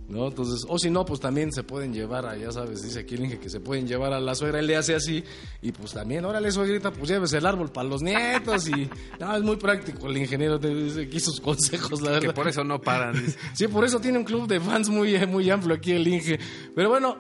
¿No? 0.08 0.28
Entonces, 0.28 0.66
o 0.70 0.78
si 0.78 0.92
no, 0.92 1.04
pues 1.04 1.20
también 1.20 1.52
se 1.52 1.64
pueden 1.64 1.92
llevar 1.92 2.28
a, 2.28 2.38
ya 2.38 2.52
sabes, 2.52 2.84
dice 2.84 3.00
aquí 3.00 3.16
el 3.16 3.26
Inge 3.26 3.40
que 3.40 3.50
se 3.50 3.60
pueden 3.60 3.88
llevar 3.88 4.14
a 4.14 4.20
la 4.20 4.36
suegra, 4.36 4.60
él 4.60 4.68
le 4.68 4.76
hace 4.76 4.94
así, 4.94 5.24
y 5.64 5.72
pues 5.72 5.94
también, 5.94 6.24
órale, 6.26 6.52
suegrita, 6.52 6.92
pues 6.92 7.10
lleves 7.10 7.34
el 7.34 7.46
árbol 7.46 7.72
para 7.72 7.90
los 7.90 8.04
nietos, 8.04 8.68
y 8.68 8.88
no, 9.20 9.36
es 9.36 9.42
muy 9.42 9.56
práctico 9.56 10.08
el 10.08 10.18
ingeniero, 10.18 10.60
te 10.60 10.74
dice 10.74 11.04
aquí 11.04 11.20
sus 11.20 11.42
consejos, 11.42 12.02
la 12.02 12.12
verdad. 12.12 12.28
que 12.28 12.34
por 12.34 12.48
eso 12.48 12.64
no 12.64 12.80
paran. 12.80 13.14
dice. 13.14 13.40
Sí, 13.54 13.68
por 13.68 13.84
eso 13.84 14.00
tiene 14.00 14.20
un 14.20 14.26
club 14.26 14.48
de 14.48 14.60
fans 14.60 14.90
muy, 14.90 15.18
muy 15.26 15.50
amplio 15.50 15.76
aquí 15.76 15.94
el 15.94 16.08
Inge. 16.08 16.40
Pero 16.76 16.90
bueno, 16.90 17.18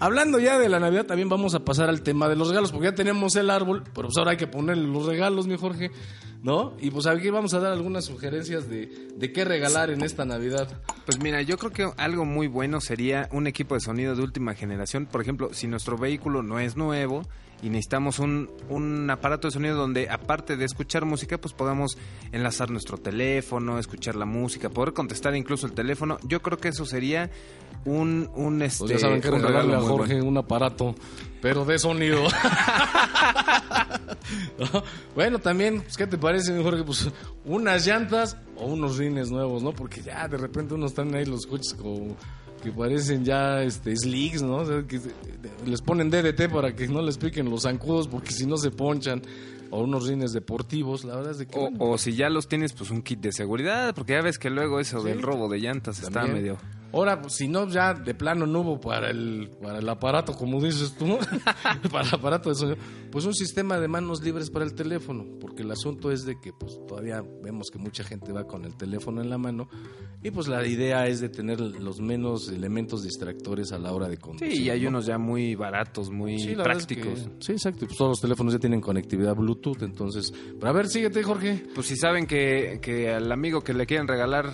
hablando 0.00 0.40
ya 0.40 0.58
de 0.58 0.68
la 0.68 0.80
Navidad, 0.80 1.06
también 1.06 1.28
vamos 1.28 1.54
a 1.54 1.64
pasar 1.64 1.88
al 1.88 2.02
tema 2.02 2.28
de 2.28 2.34
los 2.34 2.48
regalos, 2.48 2.72
porque 2.72 2.88
ya 2.88 2.94
tenemos 2.96 3.36
el 3.36 3.48
árbol, 3.48 3.84
pero 3.94 4.08
pues 4.08 4.16
ahora 4.18 4.32
hay 4.32 4.36
que 4.36 4.48
ponerle 4.48 4.88
los 4.88 5.06
regalos, 5.06 5.46
mi 5.46 5.56
Jorge, 5.56 5.92
¿no? 6.44 6.74
Y 6.78 6.90
pues 6.90 7.06
aquí 7.06 7.30
vamos 7.30 7.54
a 7.54 7.58
dar 7.58 7.72
algunas 7.72 8.04
sugerencias 8.04 8.68
de, 8.68 9.08
de 9.16 9.32
qué 9.32 9.44
regalar 9.46 9.88
en 9.90 10.02
esta 10.02 10.26
Navidad. 10.26 10.68
Pues 11.06 11.18
mira, 11.18 11.40
yo 11.40 11.56
creo 11.56 11.72
que 11.72 11.90
algo 11.96 12.26
muy 12.26 12.46
bueno 12.48 12.80
sería 12.82 13.28
un 13.32 13.46
equipo 13.46 13.74
de 13.74 13.80
sonido 13.80 14.14
de 14.14 14.22
última 14.22 14.54
generación. 14.54 15.06
Por 15.06 15.22
ejemplo, 15.22 15.54
si 15.54 15.66
nuestro 15.66 15.96
vehículo 15.96 16.42
no 16.42 16.60
es 16.60 16.76
nuevo 16.76 17.22
y 17.62 17.70
necesitamos 17.70 18.18
un, 18.18 18.50
un 18.68 19.08
aparato 19.08 19.48
de 19.48 19.52
sonido 19.52 19.74
donde 19.74 20.10
aparte 20.10 20.58
de 20.58 20.66
escuchar 20.66 21.06
música, 21.06 21.38
pues 21.38 21.54
podamos 21.54 21.96
enlazar 22.30 22.70
nuestro 22.70 22.98
teléfono, 22.98 23.78
escuchar 23.78 24.14
la 24.14 24.26
música, 24.26 24.68
poder 24.68 24.92
contestar 24.92 25.34
incluso 25.34 25.66
el 25.66 25.72
teléfono. 25.72 26.18
Yo 26.24 26.42
creo 26.42 26.58
que 26.58 26.68
eso 26.68 26.84
sería 26.84 27.30
un, 27.86 28.28
un, 28.34 28.60
este, 28.60 28.80
Pues 28.80 28.90
ya 28.92 28.98
saben 28.98 29.22
que 29.22 29.30
un 29.30 29.36
regalarle 29.40 29.76
a 29.76 29.80
Jorge 29.80 30.14
bueno. 30.14 30.28
un 30.28 30.36
aparato, 30.36 30.94
pero 31.44 31.66
de 31.66 31.78
sonido. 31.78 32.22
¿No? 34.58 34.82
Bueno, 35.14 35.38
también, 35.38 35.82
pues, 35.82 35.98
¿qué 35.98 36.06
te 36.06 36.16
parece, 36.16 36.52
mi 36.54 36.62
Jorge? 36.62 36.82
Pues 36.84 37.10
unas 37.44 37.86
llantas 37.86 38.38
o 38.56 38.64
unos 38.64 38.96
rines 38.96 39.30
nuevos, 39.30 39.62
¿no? 39.62 39.72
Porque 39.72 40.00
ya 40.02 40.26
de 40.26 40.38
repente 40.38 40.72
unos 40.72 40.92
están 40.92 41.14
ahí 41.14 41.26
los 41.26 41.44
coches 41.46 41.74
como 41.74 42.16
que 42.62 42.72
parecen 42.72 43.26
ya 43.26 43.62
este 43.62 43.94
slicks, 43.94 44.42
¿no? 44.42 44.56
O 44.56 44.64
sea, 44.64 44.84
que 44.86 44.98
les 45.66 45.82
ponen 45.82 46.08
DDT 46.08 46.50
para 46.50 46.74
que 46.74 46.88
no 46.88 47.02
les 47.02 47.18
piquen 47.18 47.50
los 47.50 47.64
zancudos 47.64 48.08
porque 48.08 48.30
si 48.32 48.46
no 48.46 48.56
se 48.56 48.70
ponchan. 48.70 49.20
O 49.70 49.82
unos 49.82 50.06
rines 50.06 50.32
deportivos, 50.32 51.04
la 51.04 51.16
verdad 51.16 51.32
es 51.32 51.38
de 51.38 51.46
que... 51.46 51.58
O, 51.58 51.62
bueno, 51.62 51.76
o 51.80 51.98
si 51.98 52.14
ya 52.14 52.30
los 52.30 52.48
tienes, 52.48 52.72
pues 52.72 52.90
un 52.90 53.02
kit 53.02 53.18
de 53.20 53.32
seguridad, 53.32 53.92
porque 53.94 54.12
ya 54.12 54.22
ves 54.22 54.38
que 54.38 54.48
luego 54.48 54.78
eso 54.78 55.00
Sí. 55.00 55.08
del 55.08 55.20
robo 55.20 55.48
de 55.48 55.58
llantas 55.58 56.00
está 56.00 56.24
medio... 56.26 56.56
Ahora, 56.94 57.20
pues, 57.20 57.34
si 57.34 57.48
no, 57.48 57.68
ya 57.68 57.92
de 57.92 58.14
plano 58.14 58.46
no 58.46 58.60
hubo 58.60 58.80
para 58.80 59.10
el, 59.10 59.50
para 59.60 59.78
el 59.80 59.88
aparato, 59.88 60.32
como 60.34 60.60
dices 60.62 60.94
tú, 60.96 61.18
para 61.90 62.08
el 62.08 62.14
aparato 62.14 62.50
de 62.50 62.54
sonido, 62.54 62.76
pues 63.10 63.24
un 63.24 63.34
sistema 63.34 63.80
de 63.80 63.88
manos 63.88 64.22
libres 64.22 64.48
para 64.50 64.64
el 64.64 64.74
teléfono, 64.74 65.26
porque 65.40 65.62
el 65.62 65.70
asunto 65.72 66.12
es 66.12 66.24
de 66.24 66.40
que 66.40 66.52
pues 66.52 66.78
todavía 66.86 67.22
vemos 67.42 67.70
que 67.72 67.78
mucha 67.78 68.04
gente 68.04 68.32
va 68.32 68.46
con 68.46 68.64
el 68.64 68.76
teléfono 68.76 69.20
en 69.20 69.28
la 69.30 69.38
mano 69.38 69.68
y 70.22 70.30
pues 70.30 70.46
la 70.48 70.66
idea 70.66 71.06
es 71.06 71.20
de 71.20 71.28
tener 71.28 71.60
los 71.60 72.00
menos 72.00 72.48
elementos 72.48 73.02
distractores 73.02 73.72
a 73.72 73.78
la 73.78 73.92
hora 73.92 74.08
de 74.08 74.16
conducir. 74.16 74.52
Sí, 74.56 74.62
y 74.62 74.70
hay 74.70 74.82
¿no? 74.82 74.90
unos 74.90 75.06
ya 75.06 75.18
muy 75.18 75.54
baratos, 75.54 76.10
muy 76.10 76.38
Sí, 76.38 76.50
es 76.52 76.56
prácticos. 76.58 77.20
que- 77.20 77.30
sí, 77.44 77.52
exacto. 77.52 77.86
Pues 77.86 77.98
todos 77.98 78.10
los 78.12 78.20
teléfonos 78.20 78.52
ya 78.54 78.58
tienen 78.60 78.80
conectividad 78.80 79.34
Bluetooth, 79.34 79.82
entonces... 79.82 80.32
Pero 80.32 80.68
a 80.68 80.72
ver, 80.72 80.86
síguete, 80.88 81.22
Jorge. 81.22 81.64
Pues 81.74 81.86
si 81.88 81.96
saben 81.96 82.26
que, 82.26 82.78
que 82.80 83.10
al 83.12 83.30
amigo 83.32 83.60
que 83.62 83.74
le 83.74 83.84
quieren 83.84 84.08
regalar 84.08 84.52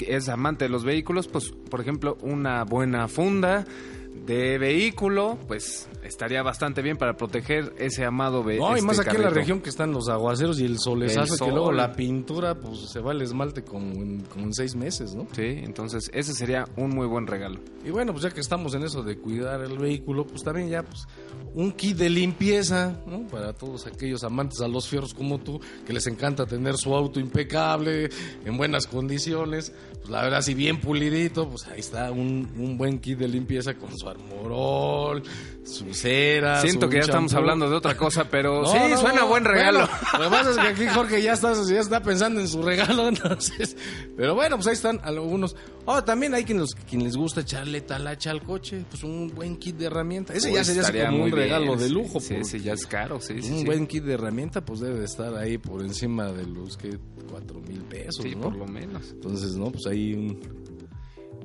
es 0.00 0.28
amante 0.28 0.64
de 0.64 0.68
los 0.70 0.84
vehículos, 0.84 1.28
pues 1.28 1.52
por 1.70 1.80
ejemplo 1.80 2.16
una 2.22 2.64
buena 2.64 3.08
funda 3.08 3.66
de 4.14 4.58
vehículo, 4.58 5.38
pues 5.48 5.88
estaría 6.02 6.42
bastante 6.42 6.82
bien 6.82 6.96
para 6.96 7.16
proteger 7.16 7.74
ese 7.78 8.04
amado 8.04 8.38
No, 8.38 8.44
vehículo. 8.44 8.78
y 8.78 8.82
más 8.82 8.98
aquí 9.00 9.16
en 9.16 9.22
la 9.22 9.30
región 9.30 9.60
que 9.60 9.68
están 9.70 9.90
los 9.92 10.08
aguaceros 10.08 10.60
y 10.60 10.64
el 10.64 10.78
solezazo, 10.78 11.34
El 11.34 11.40
que 11.40 11.50
luego 11.50 11.72
la 11.72 11.92
pintura, 11.92 12.54
pues 12.54 12.78
se 12.90 13.00
va 13.00 13.12
el 13.12 13.22
esmalte 13.22 13.64
como 13.64 13.92
en, 13.94 14.20
como 14.20 14.44
en 14.44 14.54
seis 14.54 14.76
meses, 14.76 15.14
¿no? 15.14 15.26
Sí, 15.32 15.42
entonces 15.42 16.10
ese 16.14 16.32
sería 16.32 16.64
un 16.76 16.90
muy 16.90 17.06
buen 17.06 17.26
regalo. 17.26 17.60
Y 17.84 17.90
bueno, 17.90 18.12
pues 18.12 18.22
ya 18.24 18.30
que 18.30 18.40
estamos 18.40 18.74
en 18.74 18.84
eso 18.84 19.02
de 19.02 19.18
cuidar 19.18 19.60
el 19.62 19.78
vehículo, 19.78 20.26
pues 20.26 20.42
también 20.42 20.68
ya, 20.68 20.82
pues, 20.84 21.06
un 21.54 21.72
kit 21.72 21.96
de 21.96 22.08
limpieza, 22.10 23.00
¿no? 23.06 23.26
Para 23.26 23.52
todos 23.52 23.86
aquellos 23.86 24.24
amantes 24.24 24.60
a 24.60 24.68
los 24.68 24.88
fierros 24.88 25.12
como 25.12 25.38
tú, 25.40 25.60
que 25.86 25.92
les 25.92 26.06
encanta 26.06 26.46
tener 26.46 26.76
su 26.76 26.94
auto 26.94 27.20
impecable, 27.20 28.08
en 28.44 28.56
buenas 28.56 28.86
condiciones, 28.86 29.72
pues 29.98 30.08
la 30.08 30.22
verdad, 30.22 30.40
si 30.42 30.54
bien 30.54 30.80
pulidito, 30.80 31.48
pues 31.48 31.66
ahí 31.66 31.80
está 31.80 32.10
un, 32.12 32.48
un 32.58 32.76
buen 32.78 32.98
kit 33.00 33.18
de 33.18 33.28
limpieza 33.28 33.74
con 33.74 33.96
su 33.98 34.03
armorol, 34.10 35.22
su 35.64 35.94
cera. 35.94 36.60
Siento 36.60 36.86
su 36.86 36.90
que 36.90 36.96
ya 36.96 37.02
estamos 37.02 37.32
hablando 37.34 37.68
de 37.68 37.76
otra 37.76 37.96
cosa, 37.96 38.28
pero 38.30 38.62
No, 38.62 38.66
sí, 38.72 38.78
no, 38.90 38.98
suena 38.98 39.20
no. 39.22 39.28
buen 39.28 39.44
regalo. 39.44 39.80
Bueno, 39.80 40.18
lo 40.18 40.24
que 40.24 40.30
pasa 40.30 40.50
es 40.50 40.56
que 40.58 40.66
aquí 40.84 40.86
Jorge 40.94 41.22
ya 41.22 41.32
está, 41.32 41.52
ya 41.68 41.80
está 41.80 42.02
pensando 42.02 42.40
en 42.40 42.48
su 42.48 42.62
regalo, 42.62 43.08
entonces. 43.08 43.76
Pero 44.16 44.34
bueno, 44.34 44.56
pues 44.56 44.66
ahí 44.68 44.74
están 44.74 45.00
algunos. 45.04 45.56
Oh, 45.86 46.02
también 46.02 46.34
hay 46.34 46.44
quien, 46.44 46.58
los, 46.58 46.74
quien 46.74 47.04
les 47.04 47.16
gusta 47.16 47.42
echarle 47.42 47.80
talacha 47.82 48.30
al 48.30 48.42
coche, 48.42 48.84
pues 48.90 49.02
un 49.04 49.28
buen 49.34 49.56
kit 49.56 49.76
de 49.76 49.86
herramientas. 49.86 50.36
Ese 50.36 50.52
ya 50.52 50.64
sería 50.64 51.06
como 51.10 51.24
un 51.24 51.30
regalo 51.32 51.76
de 51.76 51.88
lujo. 51.88 52.20
Sí, 52.20 52.34
ese 52.34 52.60
ya 52.60 52.72
es 52.72 52.86
caro, 52.86 53.20
sí, 53.20 53.34
un 53.34 53.42
sí. 53.42 53.64
buen 53.64 53.86
kit 53.86 54.04
de 54.04 54.14
herramienta, 54.14 54.64
pues 54.64 54.80
debe 54.80 54.98
de 54.98 55.04
estar 55.04 55.34
ahí 55.36 55.58
por 55.58 55.82
encima 55.82 56.32
de 56.32 56.46
los 56.46 56.76
que 56.76 56.98
cuatro 57.30 57.60
mil 57.60 57.82
pesos, 57.82 58.22
Sí, 58.22 58.34
¿no? 58.34 58.42
por 58.42 58.56
lo 58.56 58.66
menos. 58.66 59.10
Entonces, 59.12 59.56
no, 59.56 59.70
pues 59.70 59.86
ahí 59.86 60.14
un, 60.14 60.40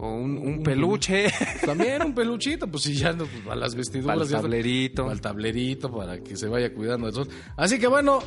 O 0.01 0.07
un, 0.13 0.37
un 0.37 0.63
peluche. 0.63 1.27
también 1.65 2.01
un 2.01 2.13
peluchito, 2.13 2.67
pues 2.67 2.83
si 2.83 2.93
ya 2.95 3.11
no, 3.11 3.25
pues 3.25 3.43
para 3.43 3.57
las 3.57 3.75
vestiduras. 3.75 4.15
Para 4.15 4.25
el 4.25 4.31
ya 4.31 4.41
tablerito. 4.41 5.03
Para 5.03 5.13
el 5.13 5.21
tablerito, 5.21 5.91
para 5.91 6.19
que 6.19 6.37
se 6.37 6.47
vaya 6.47 6.73
cuidando 6.73 7.07
del 7.07 7.15
sol. 7.15 7.27
Así 7.57 7.77
que 7.79 7.87
bueno, 7.87 8.19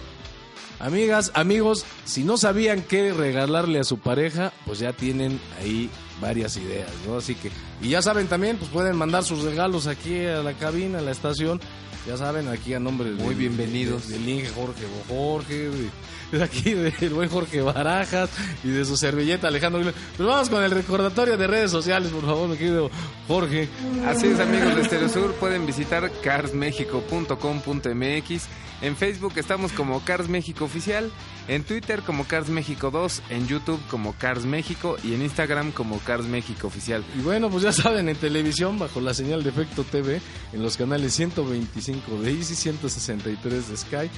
amigas, 0.79 1.31
amigos, 1.35 1.85
si 2.05 2.25
no 2.25 2.37
sabían 2.37 2.83
qué 2.83 3.13
regalarle 3.13 3.81
a 3.81 3.85
su 3.85 3.99
pareja, 3.99 4.53
pues 4.67 4.79
ya 4.79 4.93
tienen 4.93 5.41
ahí 5.61 5.91
varias 6.21 6.57
ideas, 6.57 6.91
¿no? 7.07 7.17
Así 7.17 7.35
que, 7.35 7.51
y 7.81 7.91
ya 7.91 8.03
saben 8.03 8.29
también, 8.29 8.57
pues 8.57 8.71
pueden 8.71 8.97
mandar 8.97 9.25
sus 9.25 9.43
regalos 9.43 9.87
aquí 9.87 10.25
a 10.25 10.43
la 10.43 10.55
cabina, 10.55 10.99
a 10.99 11.03
la 11.03 11.11
estación. 11.11 11.61
Ya 12.07 12.17
saben, 12.17 12.49
aquí 12.49 12.75
a 12.75 12.81
nombre 12.81 13.13
de... 13.13 13.23
Muy 13.23 13.37
bienvenidos. 13.37 14.09
Del 14.09 14.29
Inge 14.29 14.49
Jorge 14.49 14.83
Jorge, 15.09 15.71
de, 15.71 15.89
de 16.33 16.43
aquí 16.43 16.75
del 16.75 17.15
buen 17.15 17.29
Jorge 17.29 17.61
Barajas 17.61 18.29
y 18.65 18.71
de 18.71 18.85
su 18.85 18.97
servilleta 18.97 19.47
Alejandro. 19.47 19.83
Pues 19.83 20.29
vamos 20.29 20.51
con 20.51 20.65
el 20.65 20.73
recordatorio 20.73 21.37
de 21.37 21.47
redes 21.47 21.71
sociales, 21.71 22.11
por 22.11 22.23
favor, 22.23 22.49
mi 22.49 22.57
querido 22.57 22.91
Jorge. 23.29 23.69
Así 24.05 24.27
es, 24.27 24.41
amigos 24.41 24.75
de 24.75 24.85
Stereo 24.85 25.09
Sur, 25.09 25.33
pueden 25.35 25.65
visitar 25.65 26.11
carsmexico.com.mx. 26.23 28.49
En 28.83 28.97
Facebook 28.97 29.35
estamos 29.37 29.71
como 29.71 30.01
Cars 30.05 30.29
México 30.29 30.65
Oficial, 30.65 31.13
en 31.47 31.63
Twitter 31.63 32.03
como 32.03 32.25
Cars 32.25 32.49
México 32.49 32.91
2, 32.91 33.23
en 33.31 33.47
YouTube 33.47 33.81
como 33.89 34.13
Cars 34.15 34.45
México 34.45 34.97
y 35.05 35.15
en 35.15 35.23
Instagram 35.23 35.71
como 35.71 36.01
Cars 36.01 36.27
México 36.27 36.67
Oficial. 36.67 37.05
Y 37.17 37.21
bueno, 37.21 37.49
pues 37.49 37.63
ya 37.63 37.73
saben, 37.73 38.09
en 38.09 38.17
televisión, 38.17 38.81
bajo 38.81 39.01
la 39.01 39.15
señal 39.15 39.45
de 39.45 39.51
Efecto 39.51 39.85
TV, 39.85 40.21
en 40.53 40.63
los 40.65 40.77
canales 40.77 41.15
125 41.15 42.23
de 42.23 42.33
Easy, 42.33 42.57
163 42.57 43.69
de 43.69 43.77
Sky, 43.77 44.11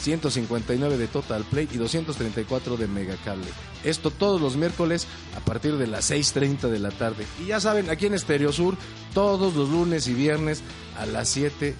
159 0.00 0.96
de 0.96 1.06
Total 1.06 1.44
Play 1.44 1.68
y 1.70 1.76
234 1.76 2.78
de 2.78 2.88
Megacable. 2.88 3.48
Esto 3.84 4.10
todos 4.10 4.40
los 4.40 4.56
miércoles 4.56 5.06
a 5.36 5.40
partir 5.40 5.76
de 5.76 5.86
las 5.86 6.10
6.30 6.10 6.68
de 6.70 6.78
la 6.78 6.90
tarde. 6.90 7.26
Y 7.38 7.48
ya 7.48 7.60
saben, 7.60 7.90
aquí 7.90 8.06
en 8.06 8.14
Estereo 8.14 8.50
Sur, 8.50 8.78
todos 9.12 9.54
los 9.54 9.68
lunes 9.68 10.08
y 10.08 10.14
viernes 10.14 10.62
a 10.98 11.04
las 11.04 11.28
7 11.28 11.74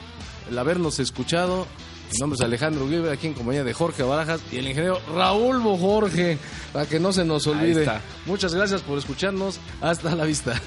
el 0.49 0.59
habernos 0.59 0.99
escuchado. 0.99 1.67
Mi 2.13 2.19
nombre 2.21 2.37
es 2.37 2.41
Alejandro 2.43 2.85
Uribe, 2.85 3.11
aquí 3.13 3.27
en 3.27 3.35
compañía 3.35 3.65
de 3.65 3.73
Jorge 3.73 4.03
Barajas 4.03 4.41
y 4.53 4.59
el 4.59 4.69
ingeniero 4.69 5.01
Raúl 5.15 5.61
Bojorge, 5.61 6.39
para 6.73 6.87
que 6.87 7.01
no 7.01 7.13
se 7.13 7.25
nos 7.25 7.47
olvide. 7.47 7.81
está. 7.81 8.01
Muchas 8.27 8.55
gracias 8.55 8.83
por 8.83 8.99
escucharnos. 8.99 9.59
Hasta 9.81 10.15
la 10.15 10.25
vista. 10.25 10.61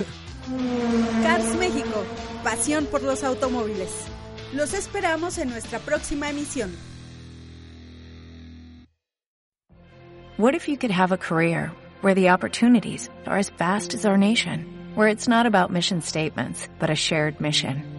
Cars 1.24 1.56
México, 1.56 2.04
pasión 2.44 2.86
por 2.86 3.04
los 3.04 3.24
automóviles. 3.24 3.90
Los 4.54 4.74
esperamos 4.74 5.38
en 5.38 5.50
nuestra 5.50 5.80
próxima 5.80 6.30
emisión. 6.30 6.72
What 10.38 10.56
if 10.56 10.68
you 10.68 10.78
could 10.78 10.92
have 10.92 11.12
a 11.12 11.18
career 11.18 11.72
where 12.02 12.16
the 12.16 12.30
opportunities 12.30 13.10
are 13.28 13.38
as 13.38 13.50
vast 13.50 13.94
as 13.94 14.06
our 14.06 14.18
nation, 14.18 14.66
where 14.96 15.10
it's 15.10 15.28
not 15.28 15.46
about 15.46 15.70
mission 15.72 16.02
statements, 16.02 16.68
but 16.80 16.90
a 16.90 16.96
shared 16.96 17.42
mission? 17.42 17.99